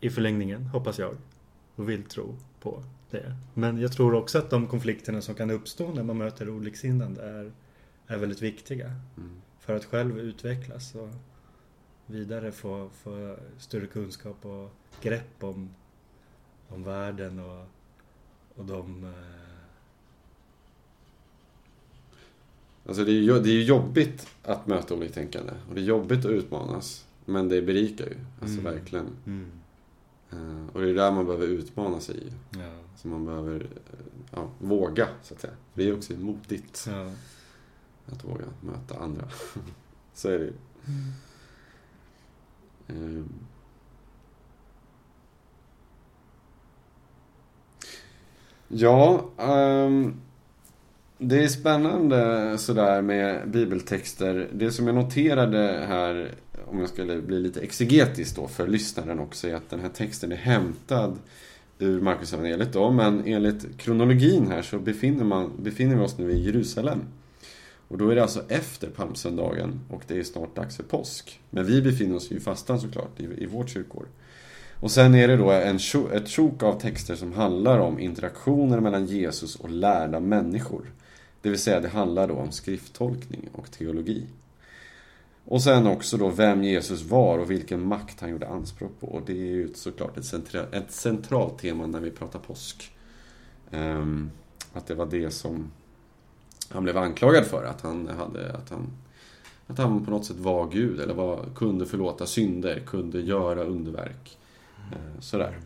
I 0.00 0.10
förlängningen, 0.10 0.66
hoppas 0.66 0.98
jag. 0.98 1.16
Och 1.74 1.88
vill 1.88 2.04
tro 2.04 2.36
på 2.60 2.84
det. 3.10 3.36
Men 3.54 3.80
jag 3.80 3.92
tror 3.92 4.14
också 4.14 4.38
att 4.38 4.50
de 4.50 4.66
konflikterna 4.66 5.20
som 5.20 5.34
kan 5.34 5.50
uppstå 5.50 5.92
när 5.94 6.02
man 6.02 6.18
möter 6.18 6.48
oliksinnande 6.48 7.22
är, 7.22 7.52
är 8.06 8.18
väldigt 8.18 8.42
viktiga. 8.42 8.86
Mm. 9.16 9.30
För 9.58 9.76
att 9.76 9.84
själv 9.84 10.18
utvecklas 10.18 10.94
och 10.94 11.08
vidare 12.08 12.52
få, 12.52 12.90
få 13.02 13.36
större 13.58 13.86
kunskap 13.86 14.46
och 14.46 14.70
grepp 15.02 15.44
om, 15.44 15.68
om 16.68 16.84
världen 16.84 17.38
och, 17.40 17.64
och 18.56 18.64
de... 18.64 19.04
eh, 19.04 19.10
Alltså 22.86 23.04
det 23.04 23.10
är 23.10 23.14
ju 23.22 23.38
det 23.40 23.48
är 23.48 23.52
ju 23.52 23.62
jobbigt 23.64 24.28
att 24.42 24.66
möta 24.66 24.94
oliktänkande. 24.94 25.52
Och 25.68 25.74
det 25.74 25.80
är 25.80 25.84
jobbigt 25.84 26.24
att 26.24 26.30
utmanas. 26.30 27.06
Men 27.24 27.48
det 27.48 27.62
berikar 27.62 28.06
ju. 28.06 28.16
Alltså 28.40 28.60
Mm. 28.60 28.74
verkligen. 28.74 29.06
Mm. 29.26 29.50
Eh, 30.30 30.74
Och 30.74 30.80
det 30.82 30.90
är 30.90 30.94
där 30.94 31.12
man 31.12 31.26
behöver 31.26 31.46
utmana 31.46 32.00
sig 32.00 32.16
i. 32.16 32.32
Ja. 32.58 32.78
Så 32.96 33.08
man 33.08 33.24
behöver 33.26 33.60
eh, 33.60 33.98
ja, 34.30 34.48
våga, 34.58 35.08
så 35.22 35.34
att 35.34 35.40
säga. 35.40 35.52
För 35.74 35.82
det 35.82 35.88
är 35.88 35.96
också 35.96 36.12
modigt 36.12 36.84
Ja. 36.88 37.12
att 38.06 38.24
våga 38.24 38.44
möta 38.60 38.98
andra. 38.98 39.28
så 40.14 40.28
är 40.28 40.38
det 40.38 40.44
ju. 40.44 40.52
Ehm. 40.86 41.12
Ehm. 42.88 43.28
Ja, 48.68 49.30
um, 49.36 50.20
det 51.18 51.44
är 51.44 51.48
spännande 51.48 52.54
sådär 52.58 53.02
med 53.02 53.50
bibeltexter. 53.50 54.48
Det 54.52 54.70
som 54.70 54.86
jag 54.86 54.96
noterade 54.96 55.84
här, 55.88 56.34
om 56.66 56.80
jag 56.80 56.88
skulle 56.88 57.22
bli 57.22 57.40
lite 57.40 57.60
exegetisk 57.60 58.36
då 58.36 58.48
för 58.48 58.68
lyssnaren 58.68 59.18
också, 59.18 59.48
är 59.48 59.54
att 59.54 59.70
den 59.70 59.80
här 59.80 59.88
texten 59.88 60.32
är 60.32 60.36
hämtad 60.36 61.18
ur 61.78 62.00
Markusevangeliet. 62.00 62.72
då, 62.72 62.90
men 62.90 63.26
enligt 63.26 63.78
kronologin 63.78 64.46
här 64.50 64.62
så 64.62 64.78
befinner, 64.78 65.24
man, 65.24 65.50
befinner 65.62 65.96
vi 65.96 66.02
oss 66.02 66.18
nu 66.18 66.30
i 66.32 66.44
Jerusalem. 66.44 67.00
Och 67.88 67.98
då 67.98 68.08
är 68.08 68.14
det 68.14 68.22
alltså 68.22 68.44
efter 68.48 68.88
palmsöndagen 68.88 69.80
och 69.90 70.02
det 70.06 70.18
är 70.18 70.22
snart 70.22 70.56
dags 70.56 70.76
för 70.76 70.82
påsk. 70.82 71.40
Men 71.50 71.66
vi 71.66 71.82
befinner 71.82 72.16
oss 72.16 72.32
ju 72.32 72.36
i 72.36 72.40
fastan 72.40 72.80
såklart, 72.80 73.20
i, 73.20 73.24
i 73.42 73.46
vårt 73.46 73.68
kyrkår. 73.68 74.06
Och 74.80 74.90
sen 74.90 75.14
är 75.14 75.28
det 75.28 75.36
då 75.36 75.50
en, 75.50 75.78
ett 76.12 76.28
sjok 76.28 76.62
av 76.62 76.80
texter 76.80 77.16
som 77.16 77.32
handlar 77.32 77.78
om 77.78 77.98
interaktioner 77.98 78.80
mellan 78.80 79.06
Jesus 79.06 79.56
och 79.56 79.70
lärda 79.70 80.20
människor. 80.20 80.92
Det 81.42 81.50
vill 81.50 81.58
säga 81.58 81.80
det 81.80 81.88
handlar 81.88 82.28
då 82.28 82.34
om 82.34 82.52
skrifttolkning 82.52 83.48
och 83.52 83.70
teologi. 83.70 84.26
Och 85.44 85.62
sen 85.62 85.86
också 85.86 86.16
då 86.16 86.28
vem 86.28 86.64
Jesus 86.64 87.02
var 87.02 87.38
och 87.38 87.50
vilken 87.50 87.86
makt 87.86 88.20
han 88.20 88.30
gjorde 88.30 88.48
anspråk 88.48 89.00
på. 89.00 89.06
Och 89.06 89.22
det 89.26 89.32
är 89.32 89.54
ju 89.54 89.74
såklart 89.74 90.16
ett, 90.16 90.24
centra, 90.24 90.66
ett 90.72 90.92
centralt 90.92 91.58
tema 91.58 91.86
när 91.86 92.00
vi 92.00 92.10
pratar 92.10 92.38
påsk. 92.38 92.92
Um, 93.70 94.30
att 94.72 94.86
det 94.86 94.94
var 94.94 95.06
det 95.06 95.30
som 95.30 95.70
han 96.70 96.82
blev 96.84 96.98
anklagad 96.98 97.46
för. 97.46 97.64
Att 97.64 97.80
han, 97.80 98.08
hade, 98.08 98.52
att 98.52 98.70
han, 98.70 98.86
att 99.66 99.78
han 99.78 100.04
på 100.04 100.10
något 100.10 100.26
sätt 100.26 100.36
var 100.36 100.68
Gud 100.70 101.00
eller 101.00 101.14
var, 101.14 101.44
kunde 101.54 101.86
förlåta 101.86 102.26
synder, 102.26 102.82
kunde 102.86 103.20
göra 103.20 103.64
underverk. 103.64 104.38
Eh, 104.92 105.20
sådär. 105.20 105.58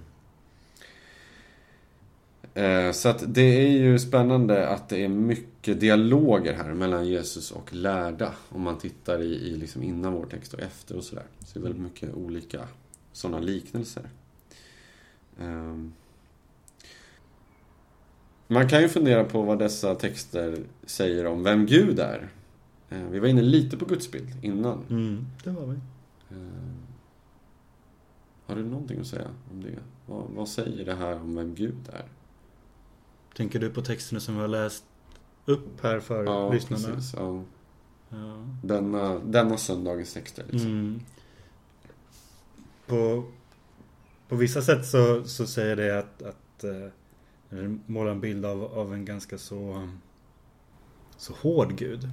Eh, 2.55 2.93
Så 2.93 3.09
att 3.09 3.35
det 3.35 3.43
är 3.43 3.71
ju 3.71 3.99
spännande 3.99 4.69
att 4.69 4.89
det 4.89 5.05
är 5.05 5.09
mycket 5.09 5.81
dialoger 5.81 6.55
här 6.55 6.75
mellan 6.75 7.07
Jesus 7.07 7.51
och 7.51 7.73
lärda. 7.75 8.35
Om 8.49 8.63
man 8.63 8.79
tittar 8.79 9.23
i, 9.23 9.35
i 9.35 9.57
liksom 9.57 9.83
innan 9.83 10.13
vår 10.13 10.27
text 10.27 10.55
och 10.55 10.61
efter 10.61 10.97
och 10.97 11.05
sådär. 11.05 11.25
Så 11.39 11.59
det 11.59 11.61
är 11.61 11.63
väldigt 11.63 11.83
mycket 11.83 12.15
olika 12.15 12.69
sådana 13.13 13.39
liknelser. 13.39 14.03
Ehm. 15.41 15.93
Man 18.49 18.69
kan 18.69 18.83
ju 18.83 18.89
fundera 18.89 19.25
på 19.25 19.43
vad 19.43 19.59
dessa 19.59 19.95
texter 19.95 20.59
säger 20.85 21.27
om 21.27 21.43
vem 21.43 21.67
Gud 21.67 21.99
är. 21.99 22.29
Eh, 22.91 23.03
Vi 23.11 23.19
var 23.19 23.29
inne 23.29 23.43
lite 23.43 23.77
på 23.77 23.85
gudsbild 23.85 24.45
innan. 24.45 24.85
Mm, 24.91 25.27
det 25.45 25.51
var 25.51 25.67
vi. 25.67 25.75
Eh, 26.31 26.73
Har 28.47 28.57
du 28.57 28.65
någonting 28.65 29.01
att 29.01 29.07
säga 29.07 29.29
om 29.53 29.63
det? 29.63 29.79
Vad, 30.07 30.25
vad 30.31 30.49
säger 30.49 30.85
det 30.85 30.95
här 30.95 31.21
om 31.21 31.35
vem 31.37 31.55
Gud 31.55 31.89
är? 31.93 32.05
Tänker 33.37 33.59
du 33.61 33.71
på 33.71 33.83
texterna 33.83 34.21
som 34.21 34.35
vi 34.35 34.41
har 34.41 34.49
läst 34.49 34.85
upp 35.45 35.83
här 35.83 36.01
för 36.01 36.53
lyssnarna? 36.55 36.95
precis. 36.95 37.15
Ja. 37.17 37.43
Ja. 38.09 38.47
Denna, 38.65 39.19
denna 39.19 39.57
söndagens 39.57 40.15
texter. 40.15 40.45
Liksom. 40.51 40.71
Mm. 40.71 41.01
På, 42.87 43.25
på 44.29 44.37
vissa 44.37 44.63
sätt 44.63 44.87
så, 44.87 45.25
så 45.25 45.47
säger 45.47 45.77
det 45.77 45.99
att, 45.99 46.23
att 46.23 46.65
eh, 46.65 46.89
målar 47.87 48.11
en 48.11 48.21
bild 48.21 48.45
av, 48.47 48.65
av 48.65 48.95
en 48.95 49.05
ganska 49.05 49.39
så, 49.39 49.89
så 51.17 51.33
hård 51.35 51.75
gud. 51.79 52.05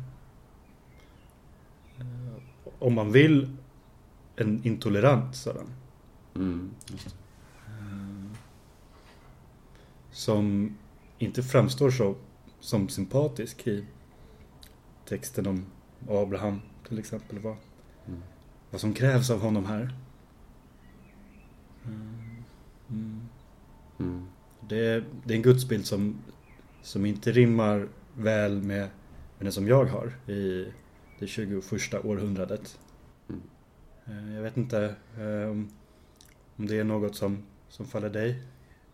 Eh, 2.00 2.34
Om 2.80 2.94
man 2.94 3.12
vill 3.12 3.58
en 4.36 4.62
intolerant 4.64 5.36
sådan. 5.36 5.68
Mm. 6.36 6.72
Eh, 7.68 8.32
Som 10.12 10.76
inte 11.18 11.44
framstår 11.44 11.92
så 11.92 12.16
som 12.60 12.90
sympatisk 12.90 13.68
i 13.68 13.86
texten 15.06 15.48
om 15.48 15.66
Abraham 16.10 16.62
till 16.88 17.00
exempel. 17.00 17.40
Vad, 17.40 17.56
Mm. 18.08 18.22
vad 18.72 18.82
som 18.82 18.94
krävs 18.94 19.30
av 19.30 19.40
honom 19.42 19.66
här. 19.66 19.94
Mm. 24.00 24.28
Det, 24.70 24.86
är, 24.86 25.04
det 25.26 25.34
är 25.34 25.36
en 25.38 25.42
gudsbild 25.44 25.86
som, 25.86 26.22
som 26.82 27.06
inte 27.06 27.32
rimmar 27.32 27.88
väl 28.18 28.62
med, 28.62 28.88
med 29.38 29.46
den 29.46 29.52
som 29.52 29.68
jag 29.68 29.86
har 29.86 30.32
i 30.32 30.68
det 31.20 31.28
21 31.28 31.54
århundradet. 32.04 32.80
Mm. 33.30 33.42
Eh, 34.06 34.36
Jag 34.36 34.42
vet 34.44 34.58
inte 34.58 34.96
eh, 35.18 35.50
om, 35.50 35.70
det 36.56 36.80
är 36.80 36.84
något 36.84 37.16
som, 37.16 37.44
som 37.70 37.86
faller 37.86 38.10
dig 38.10 38.44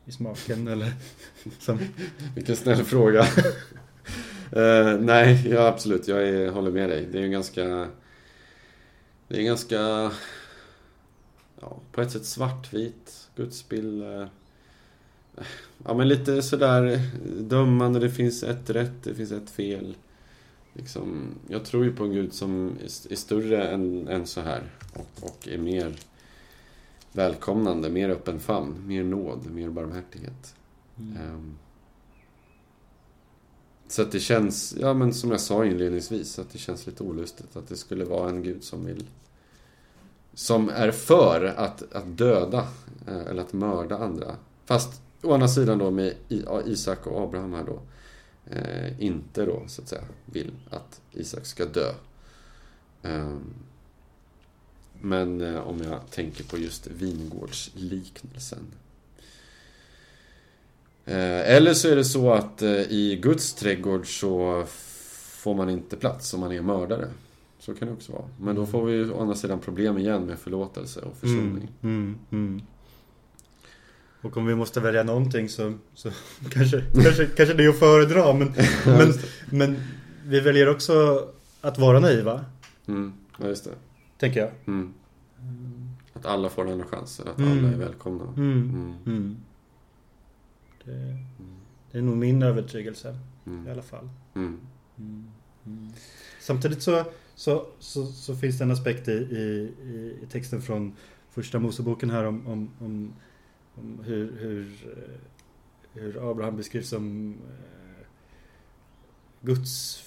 i 0.05 0.11
smaken 0.11 0.67
eller 0.73 0.93
som... 1.59 1.79
Vilken 2.35 2.55
snäll 2.55 2.83
fråga. 2.83 3.25
Eh, 4.51 4.99
nej, 4.99 5.47
ja, 5.49 5.67
absolut. 5.67 6.07
Jag 6.07 6.27
är, 6.29 6.51
håller 6.51 6.71
med 6.71 6.89
dig. 6.89 7.05
Det 7.11 7.17
är 7.17 7.21
ju 7.21 7.29
ganska... 7.29 7.87
Det 9.27 9.37
är 9.37 9.41
ganska... 9.43 10.11
Ja, 11.61 11.79
på 11.91 12.01
ett 12.01 12.11
sätt 12.11 12.25
svartvit 12.25 13.29
gudsbild. 13.35 14.03
Ja, 15.85 15.93
men 15.93 16.07
lite 16.07 16.41
sådär 16.41 17.01
dömande. 17.39 17.99
Det 17.99 18.09
finns 18.09 18.43
ett 18.43 18.69
rätt, 18.69 19.03
det 19.03 19.15
finns 19.15 19.31
ett 19.31 19.49
fel. 19.49 19.95
Liksom, 20.73 21.27
jag 21.47 21.65
tror 21.65 21.85
ju 21.85 21.95
på 21.95 22.03
en 22.03 22.11
gud 22.11 22.33
som 22.33 22.77
är 23.09 23.15
större 23.15 23.67
än, 23.67 24.07
än 24.07 24.27
så 24.27 24.41
här. 24.41 24.63
Och, 24.93 25.23
och 25.27 25.47
är 25.47 25.57
mer 25.57 25.95
välkomnande, 27.11 27.89
mer 27.89 28.09
öppen 28.09 28.39
famn, 28.39 28.87
mer 28.87 29.03
nåd, 29.03 29.51
mer 29.51 29.69
barmhärtighet. 29.69 30.55
Ehm. 30.97 31.57
Så 33.87 34.01
att 34.01 34.11
det 34.11 34.19
känns, 34.19 34.75
ja 34.79 34.93
men 34.93 35.13
som 35.13 35.31
jag 35.31 35.39
sa 35.39 35.65
inledningsvis, 35.65 36.39
att 36.39 36.49
det 36.49 36.57
känns 36.57 36.87
lite 36.87 37.03
olustigt 37.03 37.55
att 37.55 37.67
det 37.67 37.75
skulle 37.75 38.05
vara 38.05 38.29
en 38.29 38.43
gud 38.43 38.63
som 38.63 38.85
vill 38.85 39.05
som 40.35 40.69
är 40.69 40.91
för 40.91 41.45
att, 41.45 41.93
att 41.93 42.17
döda 42.17 42.67
eh, 43.07 43.27
eller 43.29 43.41
att 43.41 43.53
mörda 43.53 43.97
andra. 43.97 44.35
Fast 44.65 45.01
å 45.25 45.33
andra 45.33 45.47
sidan 45.47 45.77
då 45.77 45.91
med 45.91 46.13
Isak 46.65 47.07
och 47.07 47.21
Abraham 47.21 47.53
här 47.53 47.63
då 47.63 47.81
eh, 48.55 49.01
inte 49.01 49.45
då 49.45 49.63
så 49.67 49.81
att 49.81 49.87
säga 49.87 50.03
vill 50.25 50.51
att 50.69 51.01
Isak 51.11 51.45
ska 51.45 51.65
dö. 51.65 51.91
Eh, 53.01 53.37
men 55.01 55.41
eh, 55.41 55.67
om 55.67 55.81
jag 55.81 55.99
tänker 56.11 56.43
på 56.43 56.57
just 56.57 56.87
vingårdsliknelsen. 56.87 58.65
Eh, 61.05 61.55
eller 61.55 61.73
så 61.73 61.87
är 61.87 61.95
det 61.95 62.05
så 62.05 62.33
att 62.33 62.61
eh, 62.61 62.71
i 62.71 63.19
Guds 63.21 63.53
trädgård 63.53 64.19
så 64.19 64.63
får 65.45 65.53
man 65.53 65.69
inte 65.69 65.95
plats 65.95 66.33
om 66.33 66.39
man 66.39 66.51
är 66.51 66.61
mördare. 66.61 67.07
Så 67.59 67.73
kan 67.73 67.87
det 67.87 67.93
också 67.93 68.11
vara. 68.11 68.29
Men 68.39 68.55
då 68.55 68.65
får 68.65 68.85
vi 68.85 69.11
å 69.11 69.21
andra 69.21 69.35
sidan 69.35 69.59
problem 69.59 69.97
igen 69.97 70.25
med 70.25 70.39
förlåtelse 70.39 71.01
och 71.01 71.17
försoning. 71.17 71.71
Mm, 71.81 72.03
mm, 72.03 72.17
mm. 72.31 72.61
Och 74.25 74.37
om 74.37 74.45
vi 74.45 74.55
måste 74.55 74.79
välja 74.79 75.03
någonting 75.03 75.49
så, 75.49 75.73
så 75.93 76.11
kanske, 76.51 76.83
kanske, 77.03 77.25
kanske 77.25 77.53
det 77.55 77.63
är 77.65 77.69
att 77.69 77.79
föredra. 77.79 78.33
Men, 78.33 78.53
men, 78.85 79.13
men 79.49 79.77
vi 80.25 80.39
väljer 80.39 80.69
också 80.69 81.25
att 81.61 81.77
vara 81.79 81.99
naiva. 81.99 82.45
Mm, 82.87 83.13
ja, 83.39 83.47
just 83.47 83.63
det. 83.63 83.71
Tänker 84.17 84.39
jag. 84.39 84.51
Mm. 84.67 84.93
Att 86.13 86.25
alla 86.25 86.49
får 86.49 86.65
en 86.65 86.71
andra 86.71 86.85
chans. 86.85 87.19
Att 87.19 87.37
Mm. 87.39 87.51
alla 87.59 87.67
är 87.67 87.77
välkomna. 87.77 88.23
Mm. 88.37 88.51
Mm. 88.69 88.93
Mm. 89.05 89.37
Det, 90.85 91.17
det 91.91 91.97
är 91.97 92.01
nog 92.01 92.17
min 92.17 92.43
övertygelse 92.43 93.17
i 93.45 93.49
Mm. 93.49 93.71
alla 93.71 93.81
fall. 93.81 94.09
Samtidigt 96.39 96.81
så, 96.81 97.03
så, 97.35 97.65
så, 97.79 98.05
så 98.05 98.35
finns 98.35 98.57
det 98.57 98.63
en 98.63 98.71
aspekt 98.71 99.07
i, 99.07 99.11
i, 99.11 99.71
i- 99.83 100.17
i 100.23 100.27
texten 100.31 100.61
från 100.61 100.93
första 101.31 101.59
Moseboken 101.59 102.09
här 102.09 102.23
om, 102.25 102.47
om, 102.47 102.69
om 102.79 103.13
hur, 104.03 104.37
hur, 104.39 104.67
eh, 104.97 106.01
hur 106.01 106.31
Abraham 106.31 106.57
beskrivs 106.57 106.89
som 106.89 107.35
eh, 107.49 108.05
Guds 109.41 110.01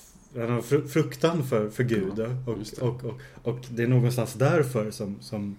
fruktan 0.89 1.45
för, 1.45 1.69
för 1.71 1.85
Gud 1.85 2.21
och, 2.47 2.59
just 2.59 2.77
det. 2.77 2.83
och, 2.83 3.05
och, 3.05 3.21
och 3.43 3.59
det 3.71 3.83
är 3.83 3.87
någonstans 3.87 4.35
därför 4.35 4.91
som, 4.91 5.17
som 5.21 5.57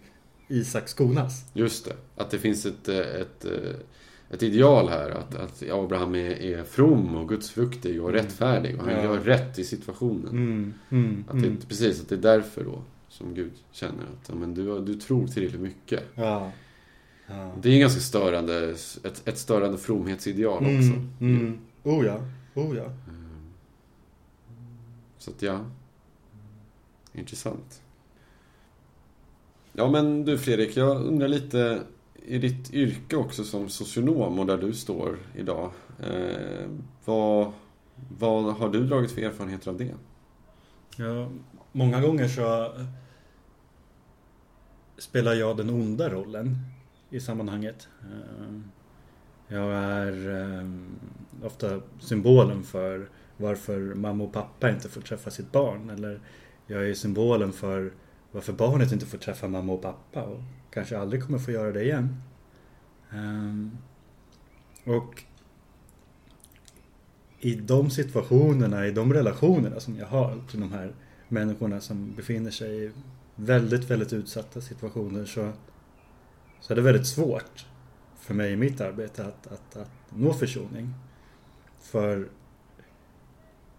Isak 0.48 0.88
skonas. 0.89 1.45
Just 1.54 1.86
det. 1.86 1.95
Att 2.15 2.32
det 2.32 2.38
finns 2.39 2.65
ett, 2.65 2.88
eh, 2.89 2.98
ett, 2.98 3.45
eh, 3.45 3.76
ett 4.30 4.43
ideal 4.43 4.89
här. 4.89 5.10
Att, 5.10 5.36
att 5.36 5.63
Abraham 5.72 6.15
är, 6.15 6.30
är 6.41 6.63
from 6.63 7.15
och 7.15 7.30
gudsfruktig 7.30 8.02
och 8.04 8.10
Mm. 8.10 8.22
rättfärdig. 8.24 8.76
Och 8.80 8.84
han 8.86 8.93
Ja. 8.93 9.04
gör 9.04 9.19
rätt 9.19 9.60
i 9.60 9.63
situationen. 9.63 10.30
Mm, 10.30 10.74
mm, 10.89 11.24
Att 11.28 11.34
det, 11.34 11.39
mm. 11.39 11.52
inte- 11.52 11.67
Precis, 11.67 12.02
att 12.02 12.10
det 12.10 12.15
är 12.15 12.19
därför 12.19 12.63
då 12.63 12.82
som 13.10 13.34
Gud 13.34 13.52
känner 13.72 14.04
att 14.22 14.34
men 14.38 14.54
du, 14.54 14.80
du 14.82 14.95
tror 14.95 15.28
tillräckligt 15.28 15.62
mycket. 15.62 16.04
Ja. 16.15 16.52
Ja. 17.29 17.51
Det 17.61 17.69
är 17.69 17.73
en 17.73 17.79
ganska 17.79 18.01
störande, 18.01 18.75
ett, 19.03 19.27
ett 19.27 19.37
störande 19.37 19.77
fromhetsideal 19.77 20.57
också. 20.57 20.69
Mm, 20.69 21.09
mm. 21.19 21.59
Oh 21.83 22.05
ja, 22.05 22.19
oh 22.55 22.77
ja. 22.77 22.85
Så 25.17 25.31
att 25.31 25.41
ja. 25.41 25.65
Intressant. 27.13 27.81
Ja 29.73 29.89
men 29.89 30.25
du 30.25 30.37
Fredrik, 30.37 30.77
jag 30.77 31.01
undrar 31.01 31.27
lite 31.27 31.81
i 32.25 32.37
ditt 32.37 32.73
yrke 32.73 33.15
också 33.15 33.43
som 33.43 33.69
socionom 33.69 34.39
och 34.39 34.45
där 34.45 34.57
du 34.57 34.73
står 34.73 35.17
idag. 35.35 35.71
Eh, 35.99 36.67
vad, 37.05 37.51
vad 38.19 38.43
har 38.43 38.69
du 38.69 38.87
dragit 38.87 39.11
för 39.11 39.21
erfarenheter 39.21 39.69
av 39.71 39.77
det? 39.77 39.95
Ja, 40.97 41.29
många 41.71 42.01
gånger 42.01 42.27
så 42.27 42.73
spelar 44.97 45.33
jag 45.33 45.57
den 45.57 45.69
onda 45.69 46.09
rollen 46.09 46.57
i 47.10 47.19
sammanhanget. 47.19 47.88
Ehm, 48.04 48.63
jag 49.48 49.74
är 49.74 50.30
ehm, 50.30 51.00
ofta 51.43 51.82
symbolen 52.00 52.63
för 52.63 53.10
varför 53.38 53.80
mamma 53.80 54.24
och 54.24 54.34
pappa 54.34 54.69
inte 54.69 54.89
får 54.89 55.02
träffa 55.02 55.30
sitt 55.30 55.52
barn. 55.52 55.89
Eller 55.89 56.19
jag 56.67 56.89
är 56.89 56.93
symbolen 56.93 57.54
för 57.54 57.93
varför 58.32 58.54
barnet 58.54 58.91
inte 58.91 59.06
får 59.06 59.17
träffa 59.17 59.48
mamma 59.48 59.74
och 59.74 59.82
pappa 59.82 60.24
och 60.24 60.41
kanske 60.72 60.98
aldrig 60.98 61.24
kommer 61.24 61.39
få 61.39 61.52
göra 61.52 61.72
det 61.72 61.84
igen. 61.84 62.15
Ehm, 63.12 63.78
och 64.84 65.24
i 67.39 67.56
de 67.56 67.89
situationerna, 67.89 68.88
i 68.88 68.91
de 68.91 69.13
relationerna 69.13 69.80
som 69.80 69.95
jag 69.98 70.06
har 70.08 70.41
till 70.50 70.60
de 70.60 70.72
här 70.72 70.93
människorna 71.28 71.82
som 71.82 72.13
befinner 72.15 72.52
sig 72.52 72.86
i 72.86 72.91
väldigt, 73.36 73.89
väldigt 73.89 74.13
utsatta 74.13 74.62
situationer 74.62 75.26
så, 75.26 75.52
så 76.60 76.74
är 76.74 76.76
det 76.76 76.82
väldigt 76.82 77.08
svårt 77.08 77.65
för 78.15 78.34
mig 78.34 78.52
i 78.52 78.56
mitt 78.56 78.82
arbete 78.82 79.26
att, 79.26 79.48
att, 79.48 79.78
att 79.78 79.91
nå 80.10 80.34
försoning. 80.34 80.93
För 81.80 82.30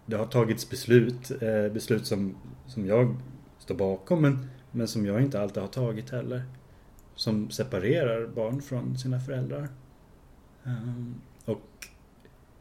det 0.05 0.15
har 0.15 0.25
tagits 0.25 0.69
beslut, 0.69 1.31
eh, 1.41 1.73
beslut 1.73 2.05
som, 2.05 2.35
som 2.67 2.85
jag 2.85 3.15
står 3.57 3.75
bakom 3.75 4.21
men, 4.21 4.49
men 4.71 4.87
som 4.87 5.05
jag 5.05 5.21
inte 5.21 5.41
alltid 5.41 5.63
har 5.63 5.69
tagit 5.69 6.09
heller. 6.09 6.43
Som 7.15 7.49
separerar 7.49 8.27
barn 8.27 8.61
från 8.61 8.97
sina 8.97 9.19
föräldrar. 9.19 9.69
Ehm, 10.63 11.15
och 11.45 11.87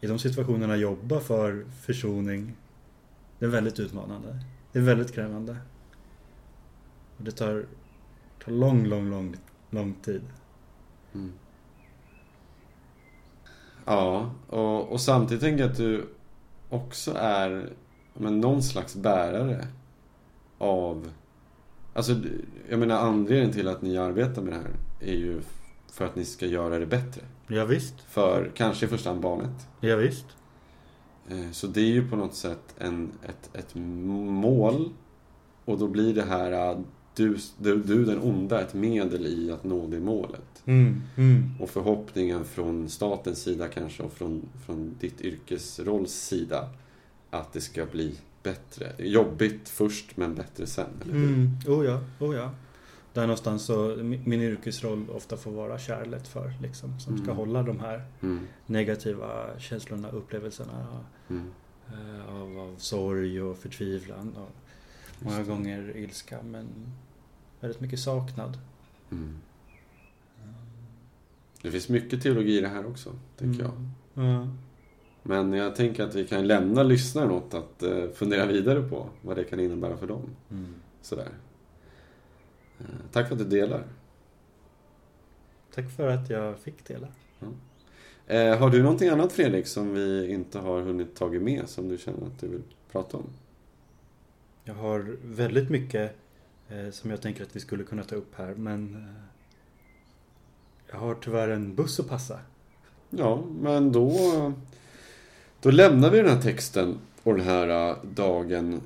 i 0.00 0.06
de 0.06 0.18
situationerna 0.18 0.76
jobba 0.76 1.20
för 1.20 1.64
försoning, 1.80 2.56
det 3.38 3.44
är 3.44 3.50
väldigt 3.50 3.80
utmanande. 3.80 4.44
Det 4.72 4.78
är 4.78 4.82
väldigt 4.82 5.14
krävande. 5.14 5.56
Och 7.16 7.24
det 7.24 7.30
tar, 7.30 7.66
tar 8.44 8.52
lång, 8.52 8.86
lång, 8.86 9.10
lång, 9.10 9.36
lång 9.70 9.94
tid. 10.02 10.22
Mm. 11.14 11.32
Ja, 13.84 14.30
och, 14.48 14.92
och 14.92 15.00
samtidigt 15.00 15.42
tänker 15.42 15.62
jag 15.62 15.70
att 15.70 15.76
du 15.76 16.06
också 16.70 17.14
är 17.16 17.70
men, 18.14 18.40
någon 18.40 18.62
slags 18.62 18.94
bärare 18.94 19.66
av... 20.58 21.10
Alltså, 21.94 22.16
jag 22.68 22.78
menar 22.78 22.96
anledningen 22.96 23.52
till 23.52 23.68
att 23.68 23.82
ni 23.82 23.98
arbetar 23.98 24.42
med 24.42 24.52
det 24.52 24.56
här 24.56 24.70
är 25.00 25.16
ju 25.16 25.40
för 25.92 26.04
att 26.04 26.16
ni 26.16 26.24
ska 26.24 26.46
göra 26.46 26.78
det 26.78 26.86
bättre. 26.86 27.22
Ja, 27.46 27.64
visst. 27.64 28.00
För 28.00 28.50
kanske 28.54 28.86
i 28.86 28.88
första 28.88 29.10
hand 29.10 29.22
barnet. 29.22 29.68
Ja, 29.80 29.96
visst. 29.96 30.26
Eh, 31.28 31.50
Så 31.50 31.66
det 31.66 31.80
är 31.80 31.84
ju 31.84 32.08
på 32.08 32.16
något 32.16 32.34
sätt 32.34 32.74
en, 32.78 33.12
ett, 33.28 33.50
ett 33.56 33.74
mål. 33.74 34.90
Och 35.64 35.78
då 35.78 35.88
blir 35.88 36.14
det 36.14 36.22
här, 36.22 36.82
du, 37.16 37.38
du, 37.58 37.76
du 37.82 38.04
den 38.04 38.18
onda, 38.18 38.60
ett 38.60 38.74
medel 38.74 39.26
i 39.26 39.50
att 39.50 39.64
nå 39.64 39.86
det 39.86 40.00
målet. 40.00 40.62
Mm, 40.64 41.02
mm. 41.16 41.44
Och 41.60 41.70
förhoppningen 41.70 42.44
från 42.44 42.88
statens 42.88 43.42
sida 43.42 43.68
kanske 43.68 44.02
och 44.02 44.12
från, 44.12 44.42
från 44.66 44.96
ditt 45.00 45.20
yrkesrolls 45.20 46.12
sida 46.12 46.68
att 47.30 47.52
det 47.52 47.60
ska 47.60 47.86
bli 47.86 48.14
bättre. 48.42 48.92
Jobbigt 48.98 49.68
först 49.68 50.16
men 50.16 50.34
bättre 50.34 50.66
sen, 50.66 50.86
eller 51.02 51.12
hur? 51.14 51.24
Mm. 51.28 51.50
Oh 51.66 51.84
ja, 51.86 52.00
oh 52.20 52.36
ja. 52.36 52.50
Där 53.12 53.22
någonstans 53.22 53.62
så 53.64 53.96
min 54.24 54.42
yrkesroll 54.42 55.10
ofta 55.10 55.36
får 55.36 55.50
vara 55.50 55.78
kärlet 55.78 56.28
för 56.28 56.52
liksom. 56.62 57.00
Som 57.00 57.16
ska 57.16 57.24
Mm. 57.24 57.36
hålla 57.36 57.62
de 57.62 57.80
här 57.80 58.04
Mm. 58.22 58.40
negativa 58.66 59.58
känslorna, 59.58 60.10
upplevelserna 60.10 60.86
Mm. 61.30 61.50
eh, 61.88 62.34
av, 62.34 62.58
av 62.58 62.74
sorg 62.78 63.42
och 63.42 63.58
förtvivlan. 63.58 64.36
Och 64.36 64.50
många 65.20 65.42
gånger 65.42 65.96
ilska 65.96 66.42
men 66.42 66.66
väldigt 67.60 67.80
mycket 67.80 68.00
saknad. 68.00 68.58
Mm. 69.10 69.38
Det 71.62 71.70
finns 71.70 71.88
mycket 71.88 72.22
teologi 72.22 72.58
i 72.58 72.60
det 72.60 72.68
här 72.68 72.86
också, 72.86 73.12
tänker 73.36 73.62
jag. 73.62 73.72
Mm. 74.14 74.30
Ja. 74.30 74.48
Men 75.22 75.52
jag 75.52 75.76
tänker 75.76 76.04
att 76.04 76.14
vi 76.14 76.26
kan 76.26 76.46
lämna 76.46 76.82
lyssnaren 76.82 77.30
åt 77.30 77.54
att 77.54 77.82
eh, 77.82 78.08
fundera 78.14 78.46
vidare 78.46 78.82
på 78.82 79.06
vad 79.22 79.36
det 79.36 79.44
kan 79.44 79.60
innebära 79.60 79.96
för 79.96 80.06
dem. 80.06 80.22
Mm. 80.50 80.74
Sådär. 81.02 81.28
Eh, 82.78 82.84
Tack 83.12 83.28
för 83.28 83.34
att 83.34 83.38
du 83.38 83.44
delar. 83.44 83.84
Tack 85.74 85.90
för 85.90 86.08
att 86.08 86.30
jag 86.30 86.58
fick 86.58 86.86
dela. 86.86 87.08
Eh, 88.26 88.58
har 88.58 88.70
du 88.70 88.82
någonting 88.82 89.08
annat 89.08 89.32
Fredrik 89.32 89.66
som 89.66 89.94
vi 89.94 90.32
inte 90.32 90.58
har 90.58 90.80
hunnit 90.80 91.16
tagit 91.16 91.42
med 91.42 91.68
som 91.68 91.88
du 91.88 91.98
känner 91.98 92.26
att 92.26 92.40
du 92.40 92.48
vill 92.48 92.62
prata 92.92 93.16
om? 93.16 93.26
Jag 94.64 94.74
har 94.74 95.16
väldigt 95.22 95.70
mycket 95.70 96.16
eh, 96.68 96.90
som 96.90 97.10
jag 97.10 97.20
tänker 97.20 97.42
att 97.42 97.56
vi 97.56 97.60
skulle 97.60 97.84
kunna 97.84 98.04
ta 98.04 98.14
upp 98.14 98.34
här 98.36 98.54
men 98.54 98.94
eh, 98.94 99.22
jag 100.90 100.98
har 100.98 101.14
tyvärr 101.14 101.48
en 101.48 101.74
buss 101.74 102.00
att 102.00 102.08
passa. 102.08 102.38
Ja, 103.10 103.44
men 103.60 103.92
då, 103.92 104.12
då 105.60 105.70
lämnar 105.70 106.10
vi 106.10 106.18
den 106.18 106.28
här 106.28 106.42
texten 106.42 106.98
och 107.22 107.36
den 107.36 107.46
här 107.46 107.90
eh, 107.90 107.96
dagen, 108.02 108.80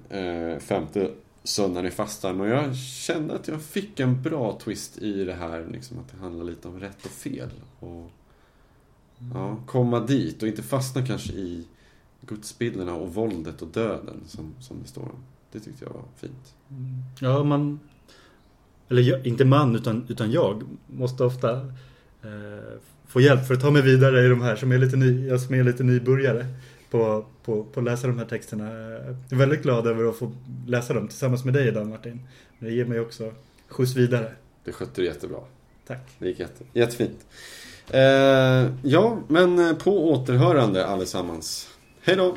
femte 0.60 1.10
söndagen 1.44 1.86
i 1.86 1.90
fastan. 1.90 2.40
Och 2.40 2.48
jag 2.48 2.76
kände 2.76 3.34
att 3.34 3.48
jag 3.48 3.62
fick 3.62 4.00
en 4.00 4.22
bra 4.22 4.58
twist 4.64 4.98
i 4.98 5.24
det 5.24 5.34
här, 5.34 5.66
liksom 5.72 5.98
att 5.98 6.10
det 6.10 6.16
handlar 6.16 6.44
lite 6.44 6.68
om 6.68 6.80
rätt 6.80 7.04
och 7.04 7.10
fel. 7.10 7.50
Och 7.80 8.10
ja, 9.34 9.56
komma 9.66 10.00
dit 10.00 10.42
och 10.42 10.48
inte 10.48 10.62
fastna 10.62 11.06
kanske 11.06 11.32
i 11.32 11.66
gudsbilderna 12.20 12.94
och 12.94 13.14
våldet 13.14 13.62
och 13.62 13.68
döden 13.68 14.20
som, 14.26 14.54
som 14.60 14.82
det 14.82 14.88
står 14.88 15.02
om. 15.02 15.22
Det 15.54 15.60
tyckte 15.60 15.84
jag 15.84 15.92
var 15.92 16.02
fint. 16.16 16.54
Ja, 17.20 17.44
man... 17.44 17.80
Eller 18.88 19.02
jag, 19.02 19.26
inte 19.26 19.44
man, 19.44 19.76
utan, 19.76 20.06
utan 20.08 20.32
jag 20.32 20.62
måste 20.86 21.24
ofta 21.24 21.56
eh, 22.22 22.78
få 23.06 23.20
hjälp 23.20 23.46
för 23.46 23.54
att 23.54 23.60
ta 23.60 23.70
mig 23.70 23.82
vidare 23.82 24.24
i 24.24 24.28
de 24.28 24.40
här 24.40 24.56
som 24.56 24.72
är 24.72 24.78
lite, 24.78 24.96
ny, 24.96 25.26
jag 25.26 25.40
som 25.40 25.54
är 25.54 25.64
lite 25.64 25.82
nybörjare 25.82 26.46
på, 26.90 27.26
på, 27.44 27.64
på 27.64 27.80
att 27.80 27.84
läsa 27.84 28.06
de 28.06 28.18
här 28.18 28.26
texterna. 28.26 28.64
Jag 28.64 29.32
är 29.32 29.36
väldigt 29.36 29.62
glad 29.62 29.86
över 29.86 30.04
att 30.04 30.16
få 30.16 30.32
läsa 30.66 30.94
dem 30.94 31.08
tillsammans 31.08 31.44
med 31.44 31.54
dig 31.54 31.68
idag 31.68 31.86
Martin. 31.86 32.20
Det 32.58 32.72
ger 32.72 32.84
mig 32.84 33.00
också 33.00 33.32
skjuts 33.68 33.96
vidare. 33.96 34.32
Det 34.64 34.72
skötte 34.72 35.00
du 35.00 35.06
jättebra. 35.06 35.38
Tack. 35.86 36.10
Det 36.18 36.28
gick 36.28 36.40
jätte, 36.40 36.64
jättefint. 36.72 37.26
Eh, 37.90 38.72
ja, 38.82 39.18
men 39.28 39.76
på 39.76 40.10
återhörande 40.10 40.86
allesammans. 40.86 41.68
Hej 42.00 42.16
då! 42.16 42.36